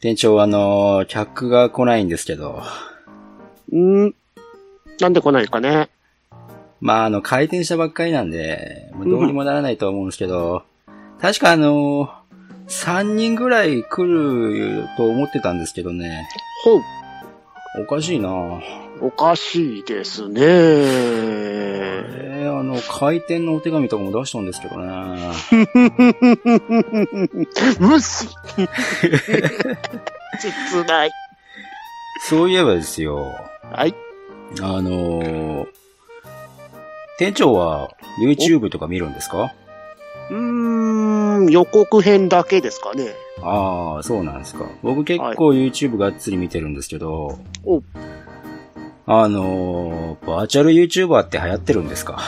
[0.00, 2.62] 店長、あの、客が来ないんですけど。
[3.74, 4.14] ん
[5.00, 5.88] なんで来ないかね。
[6.80, 10.62] まあ、あの、開店したばっかりなんで、どうにもならないと思うんですけど、
[11.20, 12.10] 確かあの、
[12.68, 16.28] 3人ぐらい来ると思ってたんですけどね。
[16.64, 17.82] ほう。
[17.82, 18.30] おかしいな
[19.00, 21.57] おかしいですね。
[22.68, 25.32] の、開店のお手紙とかも出したんですけどね。
[27.80, 28.28] 無視
[30.40, 31.10] 切ない。
[32.28, 33.34] そういえばですよ。
[33.72, 33.94] はい。
[34.62, 35.66] あのー
[37.18, 37.90] 店長は
[38.22, 39.52] YouTube とか見るんですか？
[40.30, 43.08] うーん、予告編だけですかね。
[43.42, 44.66] ああ、そうなんですか。
[44.84, 47.82] 僕結構 YouTube がっつり見てるんですけど、お
[49.06, 52.20] あのーバーチャル YouTuber って流行ってるんですか？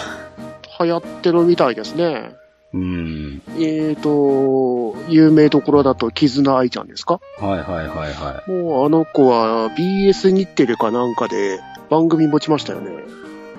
[0.81, 2.33] 流行ってるみたいですね。
[2.73, 3.43] うん。
[3.59, 7.21] えーと、有名どころだと、絆愛ちゃんですか？
[7.39, 12.91] はいはいはいはもうあの子は BS 日テレかなんかで番組持ちましたよね。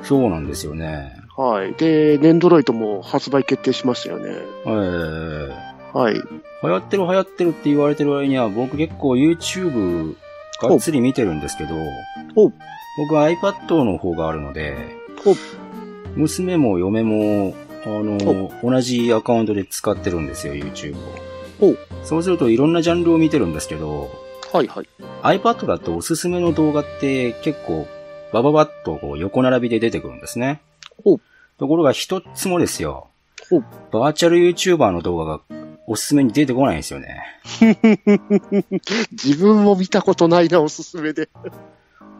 [0.01, 0.05] い。
[0.05, 1.13] そうなんですよね。
[1.35, 1.73] はい。
[1.73, 4.29] で、ネンドロイドも発売決定しましたよね。
[4.65, 5.51] えー、
[5.93, 6.13] はい。
[6.15, 6.21] 流
[6.69, 10.15] 行ってる流行ってるって言われてる割には僕結構 YouTube
[10.61, 11.73] がっつり見てるんですけど
[12.35, 12.51] お、
[12.97, 14.75] 僕は iPad の方があるので、
[15.25, 15.31] お
[16.15, 21.31] 娘も嫁も、あの、同じアカウントで使ってるんですよ、YouTube を。
[21.61, 24.09] おそうするといろんなジャンルを見てるんですけど、
[24.51, 24.87] はいはい。
[25.21, 27.87] iPad だとおすすめの動画って結構
[28.33, 30.59] バババッとこう横並びで出てくるんですね。
[31.05, 31.19] お
[31.59, 33.07] ところが一つもですよ。
[33.51, 35.41] おバーチャル YouTuber の動画が
[35.87, 37.23] おすすめに出てこないんですよね。
[39.11, 41.29] 自分も見たことないな、おすすめで。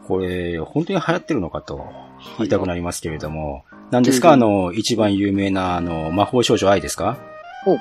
[0.06, 1.90] これ、本当に流行ってるのかと
[2.38, 3.64] 言いたくなりますけれども。
[3.92, 4.32] 何ですか？
[4.32, 7.18] あの、一番有名な、あの、魔法少女愛ですか？
[7.66, 7.74] お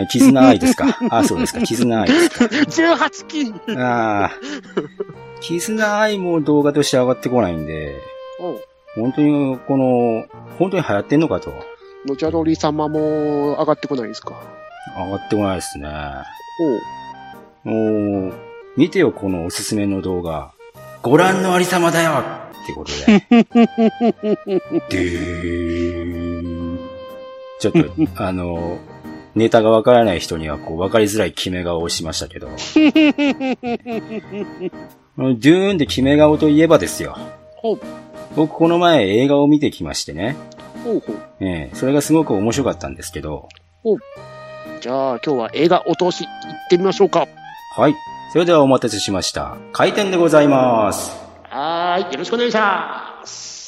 [0.00, 0.96] え絆愛ですか？
[1.10, 1.60] あ、そうですか。
[1.60, 2.44] 絆愛ですか。
[2.46, 4.30] 18金ああ。
[5.40, 7.94] 絆愛も動画として上がってこないんで、
[8.96, 10.24] お本当に、この、
[10.58, 11.52] 本当に流行ってんのかと。
[12.06, 14.34] のじゃろり様も上がってこないんですか？
[14.96, 15.88] 上がってこないですね。
[17.64, 18.32] おもう、
[18.76, 20.52] 見てよ、このおすすめの動画。
[21.02, 22.22] ご覧のありさまだよ
[22.72, 23.24] ってことで。
[24.90, 25.18] で
[27.58, 27.80] ちょっと、
[28.22, 28.78] あの、
[29.34, 32.48] ネタがわからない人には、こう、わかりづらい決め顔をしましたけど。
[35.18, 37.16] ドゥーンで決め顔といえばですよ。
[38.36, 40.36] 僕、この前映画を見てきましてね。
[40.84, 41.16] ほうほう。
[41.40, 43.48] ええそれがすごく面白かったんですけど。
[44.80, 47.26] じゃあ今日は映画お通し行ってみましょうか。
[47.76, 47.94] はい。
[48.32, 49.56] それではお待たせしました。
[49.72, 51.27] 開店でございます。
[51.98, 52.02] い。
[52.02, 53.58] よろしくお願いします。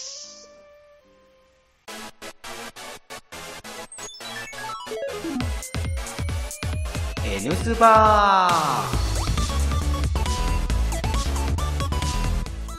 [7.42, 8.50] N スバ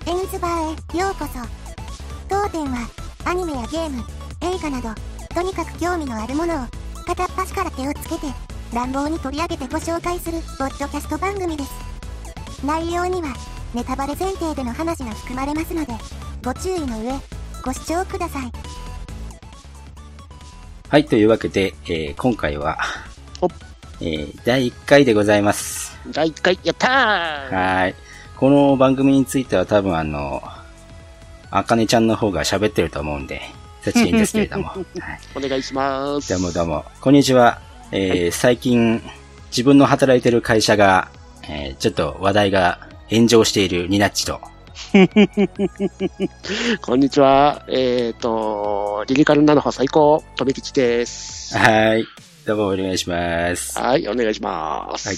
[0.06, 1.40] エンズバーへようこそ
[2.30, 2.88] 当店は
[3.26, 4.04] アニメやゲーム
[4.42, 4.90] 映画など
[5.34, 6.68] とにかく興味のあるものを
[7.08, 8.28] 片っ端から手をつけて
[8.74, 11.72] 乱暴に取り上げてご紹介するポッドキャスト番組です
[12.66, 13.34] 内容には
[13.74, 15.94] ネタバレ前提での話が含まれますので
[16.44, 17.14] ご注意の上
[17.64, 18.52] ご視聴ください
[20.90, 22.78] はい、というわけで、えー今回は
[23.40, 23.48] お、
[24.02, 25.98] えー第1回でございます。
[26.12, 27.96] 第1回、やったーはい。
[28.36, 30.44] この番組については多分あの、
[31.50, 33.42] あかねちゃんの方が喋ってると思うんで、
[33.84, 34.66] そっちでいいんですけれども。
[34.68, 34.86] はい、
[35.34, 36.28] お願いします。
[36.28, 36.84] どうもどうも。
[37.00, 37.62] こんにちは。
[37.94, 39.02] えー最近、
[39.50, 41.08] 自分の働いてる会社が、
[41.44, 44.40] えーちょっと話題が炎上しているニナッチと、
[46.82, 47.66] こんにちは。
[47.68, 51.58] えっ、と、リリカルナノハ最高、とめきちです。
[51.58, 52.06] はい。
[52.46, 53.78] どうもお願いします。
[53.78, 55.08] はい、お願いします。
[55.10, 55.18] はい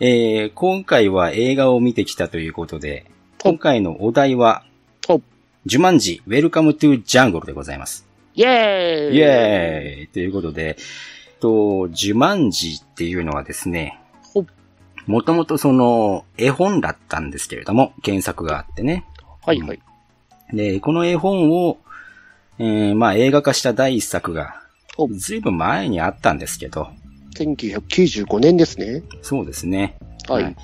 [0.00, 3.06] えー今回は映画を見てきたということで、
[3.42, 4.64] 今回のお題は、
[5.08, 5.20] お
[5.66, 8.08] ジュマンジ、ウェルカムトゥジャングルでございます。
[8.34, 10.76] イェーイイエーイということで、
[11.38, 14.07] と、ジュマンジっていうのはですねほ、
[15.08, 19.04] もともとその絵本だったんですけれども、原作があってね。
[19.44, 19.80] はいはい。
[20.52, 21.78] で、この絵本を、
[22.58, 24.62] えーまあ映画化した第一作が
[24.98, 26.88] お、ずいぶん前にあったんですけど、
[27.36, 29.02] 1995年ですね。
[29.22, 29.96] そうですね。
[30.28, 30.56] はい。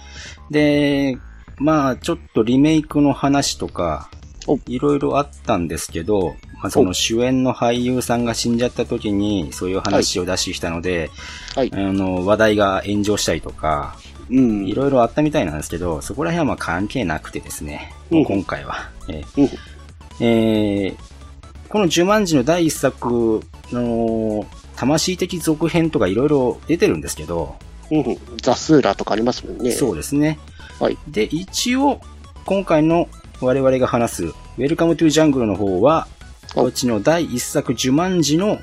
[0.50, 1.16] で、
[1.56, 4.10] まあ、ちょっとリメイクの話とか
[4.46, 11.10] お、いろいろあったんですけど、まあ、その主演の俳優さんが死んじゃった時に、そういう話を出してきたので、
[11.54, 11.76] はいあ。
[11.76, 13.96] の、話題が炎上したりとか、
[14.30, 14.66] うん。
[14.66, 18.90] いろいろあったみたいなんですけど、そこら辺はまあ関係なくてですね、うん今回は。
[19.08, 21.14] えーうんえー
[21.68, 23.42] この十万字の第一作
[23.72, 27.56] の、魂的続編とかいろいろ出てるんですけど、
[27.90, 28.18] うん。
[28.40, 29.72] ザスーラーとかありますもんね。
[29.72, 30.38] そうですね。
[30.78, 30.96] はい。
[31.08, 32.00] で、一応、
[32.44, 33.08] 今回の
[33.40, 34.24] 我々が話す、
[34.56, 36.06] Welcome to Jungle の方は、
[36.54, 38.60] おこっちの第一作、ジュマンジの、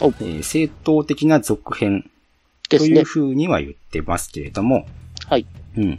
[0.00, 2.10] おえー正当的な続編
[2.70, 3.04] という。
[3.04, 4.86] 風には言ってますけれども、
[5.28, 5.46] はい。
[5.76, 5.98] うん。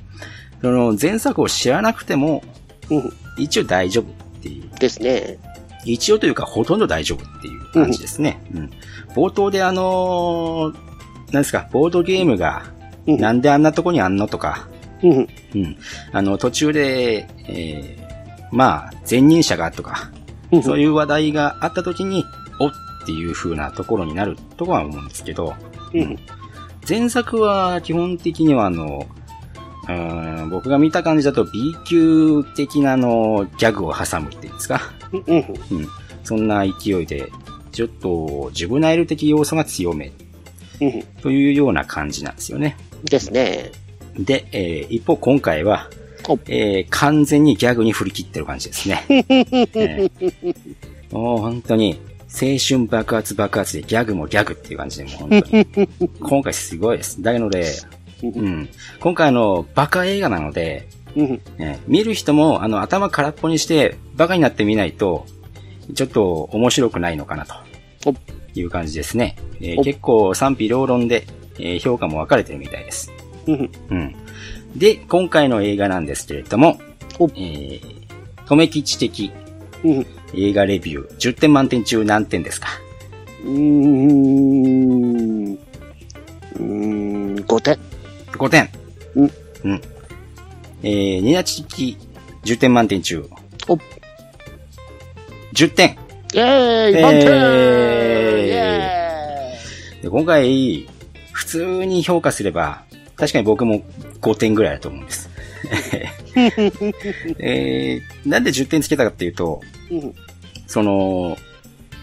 [0.62, 2.44] その前作を知らなくても、
[2.90, 3.14] うん。
[3.38, 4.08] 一応大丈夫っ
[4.42, 4.80] ていう。
[4.80, 5.38] ですね。
[5.86, 8.42] 一応というか、ほとんど大丈夫っていう感じですね。
[8.54, 8.72] うん。
[9.14, 10.86] 冒頭であのー
[11.32, 12.64] なんですか、ボードゲームが、
[13.08, 13.18] うん。
[13.20, 14.68] なんであんなとこにあんのとか、
[15.04, 15.28] うん。
[15.56, 15.78] うん。
[16.12, 20.12] あの、途中で、えー、まあ、前任者がとか、
[20.52, 20.64] うん。
[20.64, 22.24] そういう話題があった時に、
[22.60, 22.72] おっ
[23.06, 25.54] ていう風なところになるとは思うんですけど、
[25.94, 26.18] うん。
[26.88, 29.08] 前作は基本的にはあの、
[29.88, 34.82] うーん僕が見た感じだと B 級的なあの、ギャグを挟むっていうんですか？
[35.12, 35.22] うん。
[35.38, 35.40] う
[35.82, 35.88] ん。
[36.24, 37.32] そんな勢いで、
[37.72, 40.12] ちょっと、ジュブナイル的要素が強め
[40.82, 41.02] うん。
[41.22, 42.78] というような感じなんですよね。
[43.04, 43.72] ですね。
[44.18, 45.90] で、えー一方今回は
[46.28, 49.04] お、えー完全にギャグに振り切ってる感じですね。
[49.10, 50.56] えー
[51.12, 52.00] もう本当に、
[52.34, 55.88] 青春爆発爆発でギャグもギャグっていう感じでもう本当に。
[56.20, 57.22] 今回すごいです。
[57.22, 57.72] だので、
[58.24, 58.70] うん。
[59.00, 61.42] 今回あの、バカ映画なので、うん。
[61.58, 65.26] ね見る人もあの頭空っぽにしてバカになってみないと、
[65.94, 67.54] ちょっと面白くないのかなと
[68.06, 68.14] お
[68.60, 69.36] いう感じですね。
[69.62, 71.26] えーお結構賛否両論で、
[71.58, 73.12] えー評価も分かれてるみたいです。
[73.48, 73.72] うん。
[73.90, 74.16] うん。
[74.76, 76.80] で、今回の映画なんですけれども、
[77.20, 77.82] おえー、
[78.46, 79.32] とめきち的
[79.84, 80.06] うん。
[80.34, 82.68] 映画レビュー、10点満点中何点ですか？
[83.44, 85.54] うーん。
[85.54, 87.36] うーん。
[87.36, 87.78] 5点。
[88.34, 88.70] ?5 点。
[89.16, 89.32] うん。
[89.66, 89.82] うん。
[90.84, 91.98] えー、ニナチ的
[92.44, 93.26] 10点満点中。
[93.68, 93.78] お
[95.54, 95.98] 10点。
[96.34, 100.88] イェーイえー満点イェで今回、
[101.32, 102.84] 普通に評価すれば、
[103.16, 103.82] 確かに僕も
[104.22, 105.30] 5点ぐらいだと思うんです。
[107.40, 110.16] えー、なんで10点つけたかっていうと、うん。
[110.68, 111.38] その、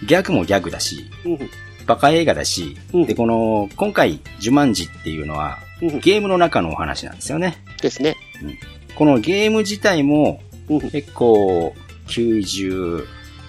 [0.06, 1.38] ギャグもギャグだし、うん。
[1.87, 6.00] バカ映画だし、うんで、この、今回、ジュマンジっていうのは、うん。
[6.00, 7.58] ゲームの中のお話なんですよね。
[7.81, 8.17] ですね。
[8.94, 10.90] このゲーム自体も、うん。
[10.90, 11.75] 結構、
[12.06, 13.06] 90、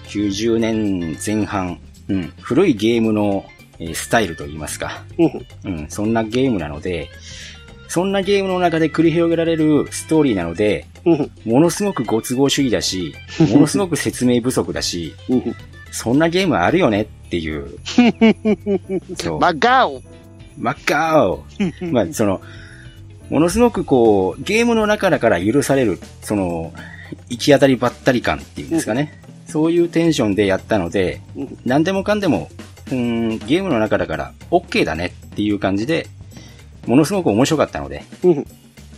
[0.08, 1.78] 90年前半、
[2.08, 3.44] うん、古いゲームの、
[3.78, 5.04] えースタイルといいますか、
[5.88, 7.10] そんなゲームなので、
[7.94, 11.30] そんなゲームの中で繰り広げられるストーリーなので、うん。
[11.44, 13.14] ものすごくご都合主義だし、
[13.52, 15.54] ものすごく説明不足だし、うん。
[15.92, 17.78] そんなゲームあるよねっていう。
[19.16, 19.38] そう。
[19.38, 20.02] マガオ
[20.58, 22.40] マッカーまあ、その、
[23.30, 26.74] ものすごくこう、ゲームの中だから許される、その、
[27.28, 29.20] 行き当たりばったり感っていうんですかね。
[29.46, 31.58] そういうテンションでやったので、うん。
[31.64, 32.50] 何でもかんでも、
[32.88, 36.08] うーん、ゲームの中だから OK だねっていう感じで、
[36.86, 38.46] ものすごく面白かったので、うん。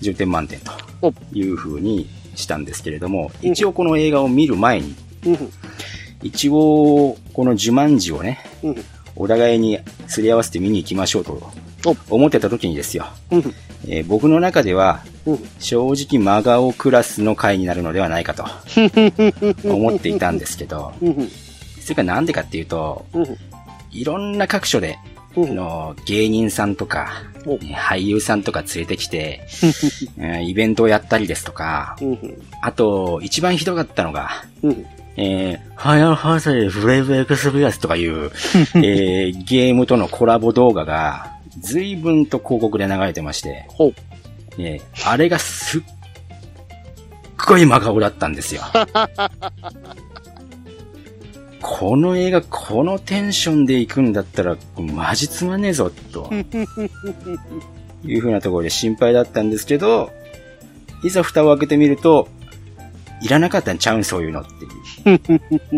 [0.02, 0.72] 10点満点と
[1.02, 4.94] おいう風にしたんですけれども、うん一応この映画を見る前に、
[5.26, 5.52] うん。
[6.22, 8.76] 一応、この呪文字をね、うん。
[9.14, 9.78] お互いに
[10.08, 11.50] すり合わせて見に行きましょうと
[12.10, 13.54] お思ってた時にですよ、うん。
[13.88, 15.38] えー僕の中ではうん。
[15.58, 18.44] 正直真顔クラスの回になるのではないかと
[19.64, 21.28] 思っていたんですけど、うん。
[21.80, 23.36] それからなんでかっていうと、うん。
[23.90, 24.98] いろんな各所で、
[25.36, 29.46] の芸人さんとか、俳優さんとか連れてきて、
[30.18, 32.18] えーイベントをやったりですとか、うん。
[32.62, 34.86] あと、一番ひどかったのが、うん。
[35.16, 38.30] えー、ファイナルファンタジーブレイブエクスヴィアスとかいう、
[38.76, 43.66] えー、ゲームとのコラボ動画が、随分と広告で流れてまして。
[44.58, 45.82] えーあれがすっ
[47.46, 48.62] ごい真顔だったんですよ。
[51.68, 56.30] この映画、このテンションで行くんだったら、マジつまんねえぞ、と。
[58.04, 60.12] いう風なところで心配だったんですけど、
[61.02, 62.28] いざ蓋を開けてみると、
[63.20, 65.20] いらなかったんちゃうん、そういうのっていう。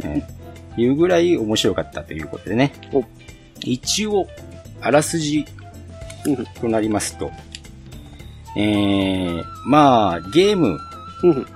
[0.05, 0.23] え
[0.77, 3.03] ーいうぐらい面白かったということでねお。
[3.65, 4.29] 一応、
[4.83, 5.47] あらすじ
[6.27, 6.47] うん。
[6.61, 7.31] となりますと、
[8.57, 10.79] えー、まあ、ゲーム
[11.23, 11.47] うん。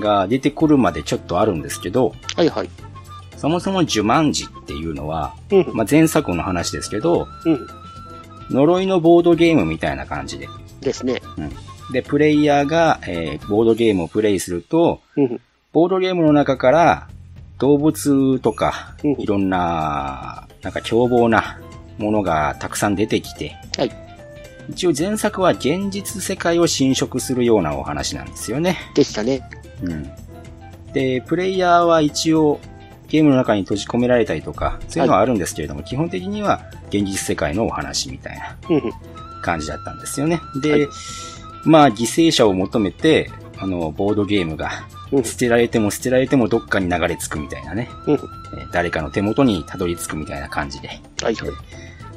[0.00, 2.70] が出てくるまでちょっとあるんですけど、はいはい。
[3.42, 5.70] そもそも呪文字っていうのは、うん。
[5.74, 7.66] まあ、前作の話ですけど、うん。
[8.50, 10.46] 呪いのボードゲームみたいな感じで。
[10.80, 11.20] ですね。
[11.90, 15.40] で、プレイヤーが、えーボードゲームをプレイすると、うん。
[15.72, 17.08] ボードゲームの中から
[17.58, 21.58] 動物とかうん、いろんな、なんか凶暴な
[21.98, 23.90] ものがたくさん出てきて、はい。
[24.70, 28.78] 一応前作は現実世界を侵食するようなお話なんですよね。
[28.94, 29.42] でしたね。
[29.82, 30.08] うん。
[30.92, 32.60] で、プレイヤーは一応
[33.12, 38.82] ゲームの中に閉じ込められたりとか、そういうのはあるんですけれども、基本的には現実世界のお話みたいなうん。
[39.42, 40.40] 感じだったんですよね。
[40.62, 40.88] で、はい
[41.64, 44.70] まあ、犠牲者を求めて、あの、ボードゲームが
[45.12, 47.90] うん捨てられても捨てられてもどっかに流れ着くみたいなね。
[48.72, 50.88] 誰かの手元にたどり着くみたいな感じで。
[50.88, 51.34] はいはい。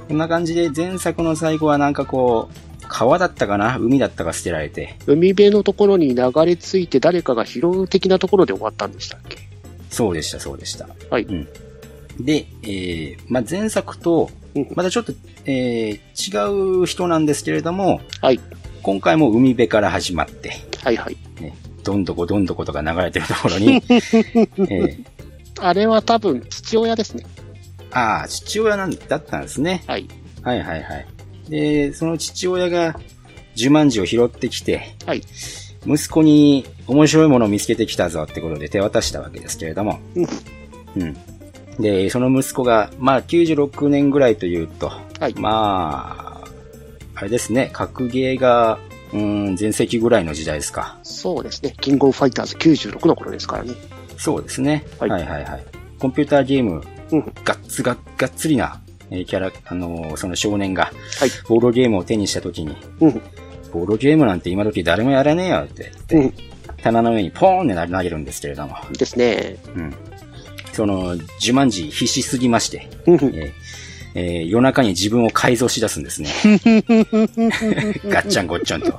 [0.07, 3.77] こんな感じで前作の最後はなんかこう、川だったかな？
[3.77, 4.95] 海だったか捨てられて。
[5.07, 9.37] 海辺のところに流れ着いて誰かが拾う的なところで終わったんでしたっけ？
[9.89, 10.87] そうでした、そうでした。
[11.09, 11.47] はいうん。
[12.19, 15.13] で、えー、まあ、前作とうん、またちょっと、
[15.45, 18.39] えー、違う人なんですけれども、はい。
[18.81, 21.17] 今回も海辺から始まって、はいはい。
[21.41, 25.05] ね、どんどこどんどことか流れてるところに、 えー、
[25.59, 27.25] あれは多分父親ですね。
[27.91, 29.83] ああ、父親なんだったんですね。
[29.87, 30.07] はい。
[30.41, 31.07] はいはいはい。
[31.49, 32.97] で、その父親が
[33.55, 35.21] 十万字を拾ってきて、はい。
[35.85, 39.99] 息子に面白いものを見つけてきたぞってことで手渡したわけですけれども。
[40.15, 40.27] うん
[40.97, 41.17] うん。
[41.79, 46.47] で、その息子が、まあ96年ぐらいというと、はいまあ、
[47.15, 48.79] あれですね、格ゲーが、
[49.13, 50.97] うん、前世紀ぐらいの時代ですか。
[51.03, 51.73] そうですね。
[51.79, 53.73] キングオブファイターズ96の頃ですからね。
[54.17, 54.85] そうですね。
[54.99, 55.65] はいはいはいはい。
[55.99, 57.33] コンピューターゲーム、うん。
[57.43, 61.29] がっつが、がっつりな、えーキャラ、あのーその少年が、はい。
[61.47, 63.21] ボードゲームを手にした時に、うん。
[63.75, 66.33] ボードゲームなんて今時誰もやらねえよって、うん。
[66.81, 69.57] 棚の上にポーンって投げるんですけれども、ですね。
[69.75, 69.93] うん。
[70.71, 73.15] その、呪文字必死すぎまして、うん。
[73.15, 73.51] えー
[74.17, 76.29] えー夜中に自分を改造し出すんですね。
[78.07, 78.97] ガッチャンゴッチャンと。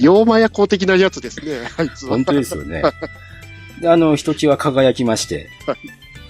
[0.00, 1.68] 妖魔夜行的なやつですね。
[1.76, 2.10] あいつは。
[2.10, 2.82] 本当ですよね。
[3.80, 5.76] で、あの、ひときわ輝きましてはい、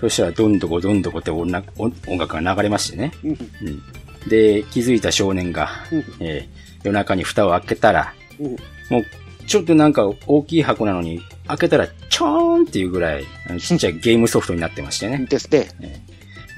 [0.01, 3.13] そしたらどんどこどんどこって音楽音音楽が流れましてね。
[3.25, 3.31] うん。
[3.31, 3.83] うん。
[4.29, 8.51] で、気づいた少年が、うんえー夜中に蓋を開けたら、うん。
[8.91, 9.05] もう、
[9.47, 13.25] ちょっとなんか大きい箱なのに、開けたら、ちょーんっていうぐらい、
[13.61, 15.27] ちっちゃいゲームソフトになってましてね。
[15.29, 15.69] ですね。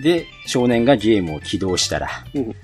[0.03, 2.51] で、少年がゲームを起動したら、うん。
[2.51, 2.55] っ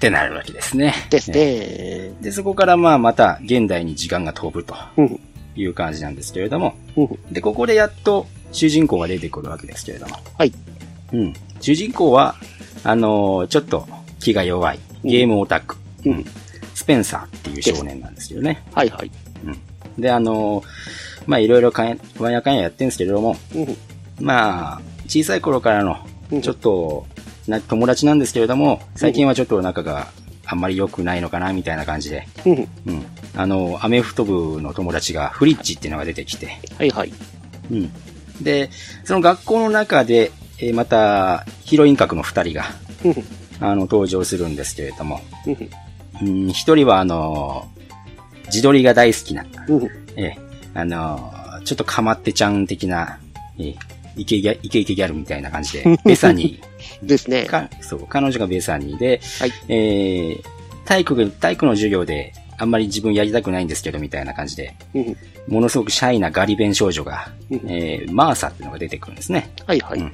[0.00, 0.94] てなるわけですね。
[1.10, 2.12] ですね。
[2.20, 5.20] で、そこからまあまた現代に時間が飛ぶとうん。
[5.56, 7.32] いう感じなんですけれども、うん。
[7.32, 10.52] で、ここでやっと主人公が出てくるわけですけれども、はい。
[11.12, 11.32] うん。
[11.60, 12.34] 主人公は、
[12.82, 13.86] あのーちょっと
[14.20, 16.24] 気が弱い、ゲームオタク、うんうん
[16.74, 18.64] スペンサーっていう少年なんですけどね。
[18.72, 19.10] はいはい。
[19.96, 20.64] で、あのー
[21.26, 23.76] まあいろいろかんや、わんやかんややってるんですけれども、うん。
[24.20, 27.06] まあ、小さい頃からのうん、ちょっと、
[27.46, 30.08] な友達なんですけれども、最近はちょっと仲が
[30.46, 32.68] あんまり良くないのかな、みたいな感じで、うん。
[32.86, 33.06] うん。
[33.36, 37.12] あの、アメフト部の友達がフリッチっていうのが出てきて、はいはい。
[37.70, 37.90] うん。
[38.42, 38.70] で、
[39.04, 42.64] その学校の中で、えーまた、ヒロイン格の二人が、
[43.04, 43.14] うん。
[43.60, 45.20] あの、登場するんですけれども、
[46.22, 46.28] うん。
[46.28, 47.68] うん、一人はあの、
[48.46, 49.84] 自撮りが大好きな、うん。
[50.16, 50.44] えー
[50.76, 51.32] あの、
[51.64, 53.18] ちょっとかまってちゃん的な、
[53.58, 53.76] えー
[54.16, 56.60] イケギャイケイケギャルみたいな感じで、 ベサニ
[57.02, 57.48] ですね
[57.80, 59.52] そう、彼女がベサニーで、はい。
[59.68, 60.42] えー
[60.84, 65.16] 体育が、体育の授業で、あんまり自分やりたくないんですけど、みたいな感じで、うん。
[65.48, 69.50] ものすごくシャイなガリ弁少女が、うんえーマーサっていうのが出てくるんですね。
[69.66, 69.98] はいはい。
[69.98, 70.12] うん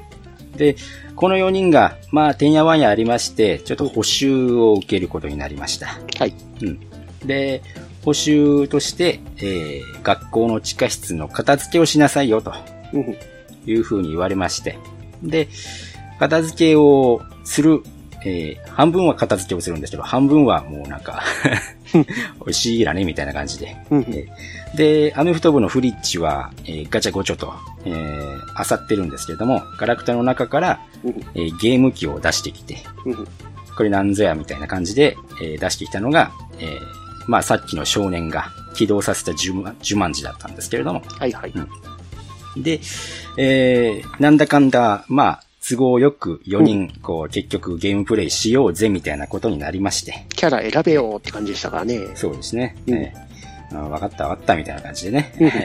[0.56, 0.76] で、
[1.16, 5.86] この4人が、まあ、てんやわんやありまして、ちょっと補習を受けることになりました。
[6.18, 6.34] はい。
[6.62, 6.80] うん。
[7.26, 7.62] で、
[8.04, 12.54] 補習として、えー学校の地下室の片付けをしなさいよ、と
[12.94, 13.16] うん。
[13.66, 14.78] いうふうに言われまして。
[15.22, 15.48] で、
[16.18, 17.82] 片付けをする、
[18.24, 21.22] えー半分は片付けをするんですけど、半分はもうなんか、
[22.40, 23.76] おいしいらね、みたいな感じで。
[24.74, 27.52] で、アメフト部のフリッチは、えーガチャゴチョと、
[27.84, 31.10] えー、漁ってるんですけれども、ガラクタの中から、うん。
[31.34, 33.28] えーゲーム機を出してきて、うん。
[33.76, 36.78] これなんぞやみたいな感じで、えー出してきたのが、えー
[37.26, 41.52] まあさっきの少年が起動させた呪文呪文字だったんですけれども、はいはい。
[42.56, 42.80] で、
[43.36, 52.08] えーなんだかんだ、まあ、都合よく4人、こう、結局ゲームプレイしようぜみたいなことになりまして、キャラ選べようって感じでしたからね。
[52.14, 52.76] そうですね。
[52.86, 52.90] う
[53.72, 55.32] んえーあわかったわかったみたいな感じでね。
[55.40, 55.50] うん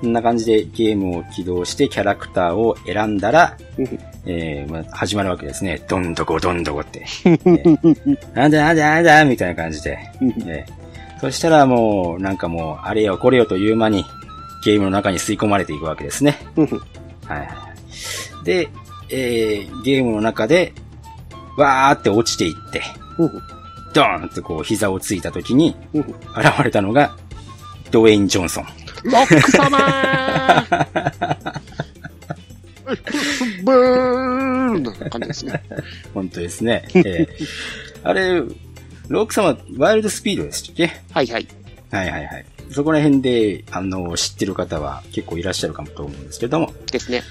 [0.00, 3.98] こんな感じでゲームを起動してキャラクターを選んだら、うん。
[4.26, 5.80] えーまあ、始まるわけですね。
[5.88, 7.04] どんどこどんどこって。
[7.24, 9.98] えーなんだなんだなんだみたいな感じで。
[10.46, 10.84] えー
[11.20, 14.04] そしたらもう、なんかもう、あれよこれよという間に、
[14.62, 16.36] ゲームの中に吸い込まれていくわけですね。
[16.56, 16.66] うん。
[16.66, 18.44] はい。
[18.44, 18.68] で、
[19.08, 20.74] えーゲームの中で、
[21.56, 22.82] わーって落ちていって、
[23.16, 23.42] うん。
[23.94, 26.02] ドーンってこう膝をついた時に、うん。
[26.02, 26.14] 現
[26.64, 27.16] れたのが、
[27.90, 28.64] ドウェイン・ジョンソン。
[29.04, 31.60] ロック様ー
[33.64, 35.62] ブーンな感じですね。
[36.12, 36.84] 本当ですね。
[36.94, 37.28] えー
[38.06, 38.34] あれ、
[39.08, 40.92] ロック様、ワイルドスピードでしたっけ？
[41.12, 41.46] はいはい。
[41.90, 42.44] はいはいはい。
[42.70, 46.70] そこら辺で、あの、知ってる方は結構いらっしゃるかもと思うんですけども。
[46.92, 47.22] ですね。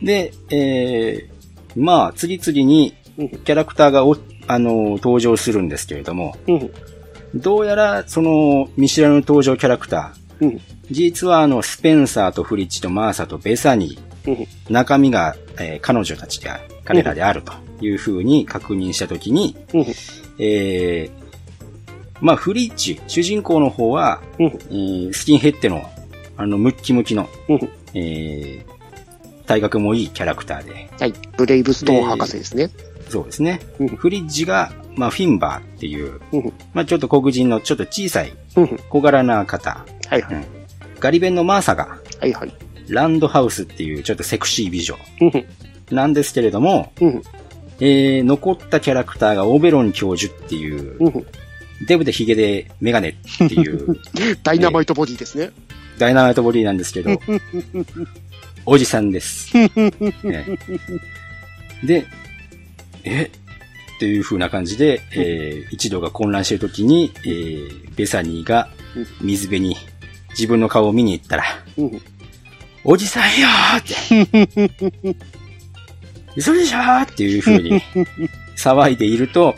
[0.00, 3.28] で、えー、まあ、次々にうん。
[3.30, 6.70] キャラクターがおあの、登場するんですけれども、うん。
[7.34, 10.60] どうやら、その、見知らぬ登場キャラクター、うん。
[10.90, 14.34] 実はあの、スペンサーとフリッチとマーサとベサニうん。
[14.34, 19.86] ー、中身が、えー彼女たちである、彼らであるという風に確認したときに、うん。
[20.38, 21.26] えー、
[22.20, 24.46] まあ、フリッチ、主人公の方は、うん。
[24.46, 25.82] えースキンヘッドの、
[26.36, 27.68] あの、ムッキムキの、うん。
[27.94, 31.14] えー、体格もいいキャラクターで、はい。
[31.36, 32.70] ブレイブストーン博士ですね。
[33.08, 33.60] そうですね。
[33.78, 36.52] うんフリッジが、まあ、フィンバーっていう、うん。
[36.74, 38.76] まあ、ちょっと黒人のちょっと小さいうん。
[38.88, 39.84] 小柄な方。
[40.08, 40.46] はいはい。
[40.98, 42.52] ガリベンのマーサが、はいはい。
[42.88, 45.46] ランドハウスっていうちょっとセクシー美女うん。
[45.94, 47.22] なんですけれども、うん。
[47.78, 51.26] えー、残ったキャラクターがオベロン教授っていう、うん。
[51.86, 54.00] デブでヒゲでメガネっていう、
[54.42, 55.50] ダイナマイトボディですね。
[55.98, 57.10] ダイナマイトボディなんですけど、
[58.64, 59.54] おじさんです。
[59.54, 59.68] ね
[61.84, 62.06] で、
[63.06, 63.22] え
[63.96, 68.68] っていう風な感じで、えー一同が混乱しているときに、えーベサニーが
[69.22, 69.76] 水辺に
[70.30, 71.44] 自分の顔を見に行ったら、
[71.78, 72.02] うん。
[72.84, 75.16] おじさんよーって、
[76.36, 77.80] 嘘でしょーっていう風に
[78.56, 79.54] 騒いでいると、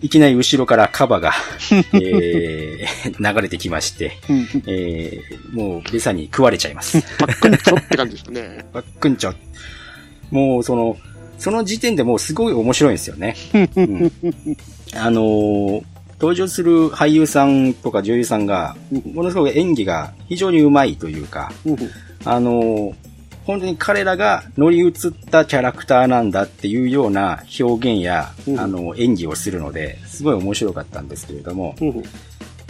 [0.00, 1.32] いきなり後ろからカバが、
[1.94, 4.16] えー流れてきまして、
[4.66, 7.02] えーもうベサに食われちゃいます。
[7.18, 8.64] パックンチョって感じですね。
[8.72, 9.34] パックンチョ。
[10.30, 10.96] もうその、
[11.38, 13.36] その時点でもうすごい面白いんですよね。
[13.76, 14.12] うん
[14.94, 15.84] あのー
[16.20, 18.74] 登場する俳優さんとか女優さんが、
[19.14, 21.76] ものすごく演技が非常に上手いというか、うん。
[22.24, 22.94] あのー
[23.44, 24.92] 本当に彼らが乗り移っ
[25.30, 32.02] たキャラクターなんだっていうような表現や、うんあの、演技をするので、すごい面白かったんですけれども、うん。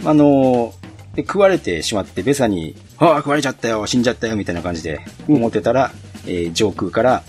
[0.05, 5.91] あのーで食われてしまって、ベサに、ああ、食われちゃったよ、死んじゃったよ、みたいな感じで思ってたら、
[6.27, 7.23] えー上空から、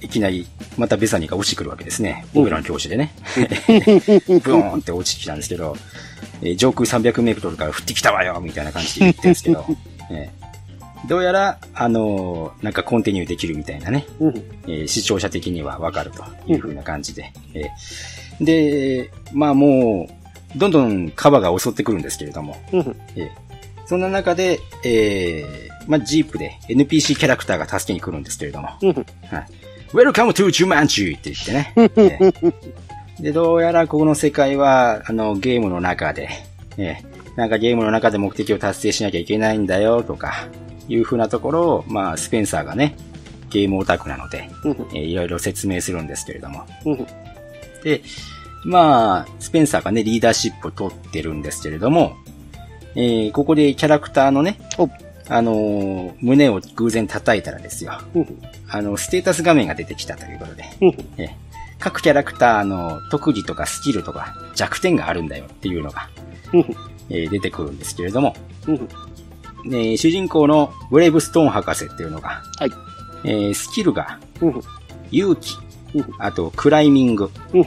[0.00, 2.24] いきなり、またベサニーが落ちてくるわけですね。
[2.34, 3.12] うんオベロン教師でね。
[3.36, 5.76] ブーンって落ちてきたんですけど、
[6.42, 9.64] えー上空300メートルから降ってきたわよみたいな感じで言ってるんですけど、
[10.10, 10.38] えー
[11.06, 14.34] どうやら、あのーなんかコンティニューできるみたいなね、うん。
[14.66, 17.32] えー視聴者的にはわかるという風な感じで。
[17.54, 20.08] えーで、まあも
[20.54, 22.96] う、どんどんカバが襲ってくるんですけれども、うん。
[23.16, 23.28] えー
[23.86, 28.90] そんな中で、えーまあジープで NPC キャラクターが助けに来るんですけれども、うん。
[28.90, 29.06] はい。
[29.92, 31.16] Welcome to Jumanji!
[31.16, 31.72] って言ってね。
[31.76, 32.54] えー
[33.20, 36.28] で、どうやらこの世界は、あの、ゲームの中で、
[36.76, 40.48] えーなんかゲームの中で目的を達成しなきゃいけないんだよ、とか、
[40.88, 42.96] いう風なところを、まあ、スペンサーがね、
[43.50, 44.72] ゲームオタクなので、うん。
[44.92, 46.64] えーいろいろ説明するんですけれども。
[46.84, 47.06] うん。
[47.84, 48.02] で、
[48.64, 52.16] まあ、スペンサーがね、リーダーシップを取ってるんですけれども、
[52.96, 54.88] えーここでキャラクターのねお、
[55.28, 57.92] あのー胸を偶然叩いたらですよ。
[58.14, 58.42] うん。
[58.68, 60.88] あの、ステータス画面が出てきたということで、うん。
[61.16, 61.30] えー
[61.80, 66.08] 各キャラクターの特技とかスキルとか弱点があるんだよっていうのが、
[66.52, 66.60] うん。
[67.10, 68.34] えー出てくるんですけれども、
[69.96, 72.70] 主人公のブレイブストーン博士っていうのが、はい。
[73.24, 74.60] えースキルがうん。
[75.10, 75.56] 勇気、
[75.94, 76.06] うん。
[76.18, 77.66] あとクライミング、うん。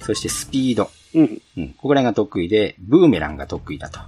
[0.00, 1.42] そしてスピード、うん。
[1.56, 4.00] うん、ここら辺が得意で、ブーメランが得意だと。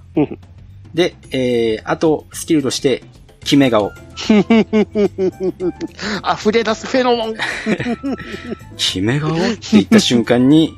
[0.95, 0.97] うん。
[0.97, 3.05] で、えー、あと、スキルとして、
[3.41, 3.93] 決め顔。
[4.25, 4.43] 溢
[6.53, 7.35] れ出すフェロモン。
[8.77, 10.75] 決め顔って言った瞬間に、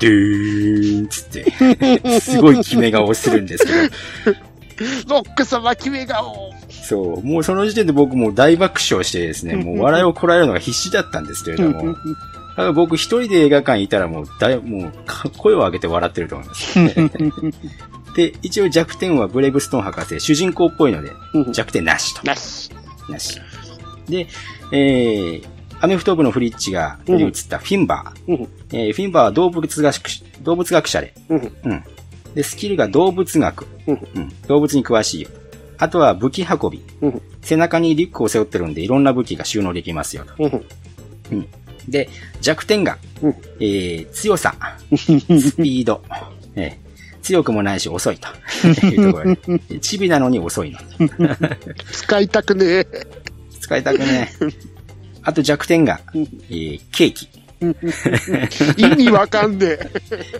[0.00, 1.50] ドゥーンつって、
[2.20, 3.78] すごい決め顔をするんですけど、
[5.08, 6.52] ロック様決め顔。
[6.68, 11.98] そう、もうその時点で僕もう大爆笑してですね、もう笑いをこらえるのが必死だったんですけれども、だか
[12.56, 16.78] ら僕一人で映画館にいたらもう大、もうか声を上げて笑ってると思います。
[18.18, 22.26] で、一応弱点はブレイブストーン博士、主人公っぽいので、うん弱点なしと。
[22.26, 22.68] なし。
[23.08, 23.40] なし。
[24.08, 24.26] で、
[24.72, 25.46] えー、
[25.80, 28.36] アメフト部のフリッチが取り移ったフィンバー。
[28.36, 28.48] うん。
[28.72, 31.52] えーフィンバーは動物学し動物学者で、うん。
[31.62, 31.84] うん。
[32.34, 33.68] で、スキルが動物学。
[33.86, 34.08] うん。
[34.16, 34.28] うん。
[34.48, 35.28] 動物に詳しいよ。
[35.78, 36.82] あとは武器運び。
[37.00, 37.22] うん。
[37.40, 40.32] 背中にリュックを背負ってるんで、いろんな武器が収納できますよと。
[40.40, 40.66] うん。
[41.30, 41.48] うん。
[41.88, 42.08] で、
[42.40, 44.56] 弱点が、うんえー、強さ、
[44.90, 46.02] スピード、
[46.56, 46.87] えー
[47.22, 48.28] 強くもないし遅いと。
[48.86, 49.34] いうところ
[49.68, 50.78] で チビなのに遅いの。
[51.92, 52.86] 使いたくねえ。
[53.60, 54.46] 使いたくねえ。
[55.22, 57.28] あと弱点が、えーケーキ。
[58.76, 59.90] 意味わかんねえ。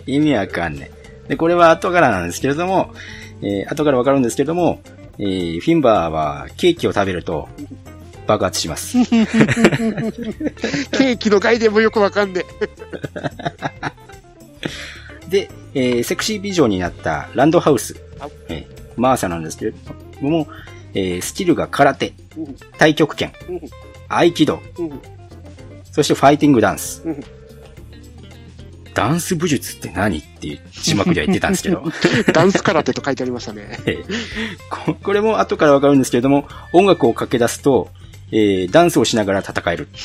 [0.07, 0.89] 意味わかんね
[1.25, 1.29] え。
[1.29, 2.93] で、これは後からなんですけれども、
[3.41, 4.81] えー後からわかるんですけれども、
[5.19, 7.49] えーフィンバーはケーキを食べると
[8.25, 8.97] 爆発します。
[9.09, 12.43] ケーキの概念もよくわかんね
[15.29, 20.47] で、えーセクシー美女になったランドハウスはい、えーマーサなんですけれども、
[20.93, 22.13] えースキルが空手、え。
[22.73, 23.31] 太極拳、
[24.09, 25.01] 合気道、うん。
[25.91, 27.01] そしてファイティングダンス。
[27.05, 27.23] うん。
[28.93, 31.83] ダンス武術って何って字幕では言ってたんですけど、
[32.33, 33.79] ダンス空手と書いてありましたね。
[33.85, 34.05] えー
[34.69, 37.89] ここれも後からわかるんですけれども、音楽を駆け出すと、
[38.31, 39.87] えーダンスをしながら戦える。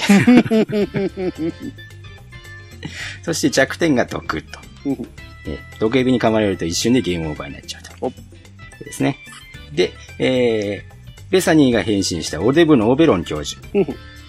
[3.24, 4.60] そして弱点が毒と。
[4.86, 4.92] う ん
[5.46, 8.12] えー毒蛇に噛まれると一瞬でゲームオーバーになっちゃうと。
[8.84, 9.18] ですね。
[9.72, 10.94] で、えー
[11.30, 13.60] ベサニーが変身したオデブのオベロン教授。
[13.74, 13.86] う ん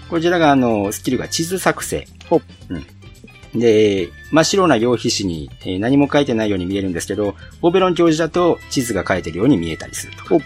[0.10, 2.08] こちらが、あの、スキルが地図作成。
[2.30, 3.60] ほうん。
[3.60, 10.42] で、真っ白な用紙紙に、えー何も書いてないように見えるんですけど、オベロン教授だと地図が書いてるように見えたりすると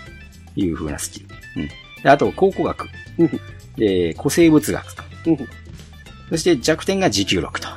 [0.55, 1.25] いう風なスキル。
[1.57, 1.67] うん。
[2.03, 2.87] であと、考古学。
[3.17, 3.39] うん
[3.77, 5.03] で、古生物学と。
[5.27, 5.37] うん
[6.29, 7.67] そして弱点が持久力と。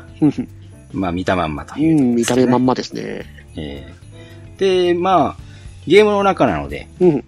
[0.94, 2.00] うんまあ、見たまんまとういう。
[2.00, 3.24] ん、見た目まんまですね。
[3.57, 4.02] えー
[4.59, 5.42] で、まあ、
[5.87, 7.24] ゲームの中なので、うん。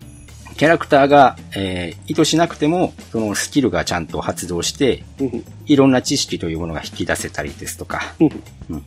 [0.57, 5.45] キャラクターが、えー意図しなくても、そのスキルがちゃんと発動して、うん。
[5.67, 8.83] いろんな知識というものが引き出せたりですとか、うん。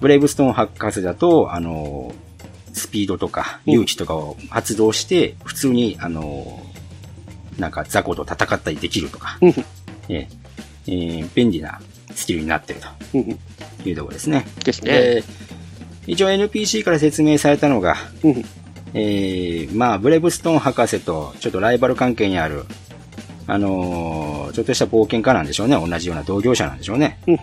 [0.00, 2.14] ブレイブストーン博士だと、あの、
[2.72, 6.64] スピードとか、うん勇気とかを発動して、普通に、あの、
[7.58, 9.50] なんか雑魚と戦ったりできるとか、うん。
[9.50, 10.26] えー
[10.86, 11.80] えー便利な
[12.14, 12.80] スキルになってる
[13.14, 13.38] うん。
[13.82, 14.44] というところですね。
[14.64, 14.90] ですね。
[14.92, 15.24] で、
[16.06, 18.44] 一応 NPC から説明されたのが、うん。
[18.94, 22.64] えー、まあ、ブレイブストーン博士とちょっとライバル関係にある、
[23.46, 25.76] あのーちょっとした冒険家なんでしょうね。
[25.76, 27.18] 同じような同業者なんでしょうね。
[27.28, 27.38] うん。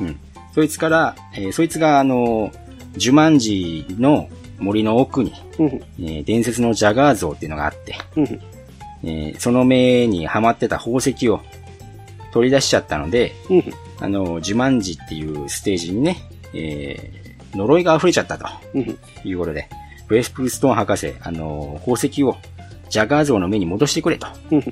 [0.00, 0.16] うん。
[0.54, 2.58] そいつから、えーそいつが、あのー
[2.96, 4.28] ジュマンジの
[4.60, 5.66] 森の奥に、うん。
[5.98, 8.24] えー伝説のジャガー像っていうのがあって、うん。
[9.02, 11.40] えーその目にはまってた宝石を
[12.34, 13.64] 取り出しちゃったので、うん。
[14.00, 16.16] あのージュマンジっていうステージにね、
[16.52, 18.46] えー呪いが溢れちゃったと。
[18.74, 18.98] うん。
[19.24, 19.68] いうことで、
[20.08, 22.36] ブレイブストーン博士、あのー宝石を
[22.90, 24.26] ジャガー像の目に戻してくれと。
[24.50, 24.64] うん。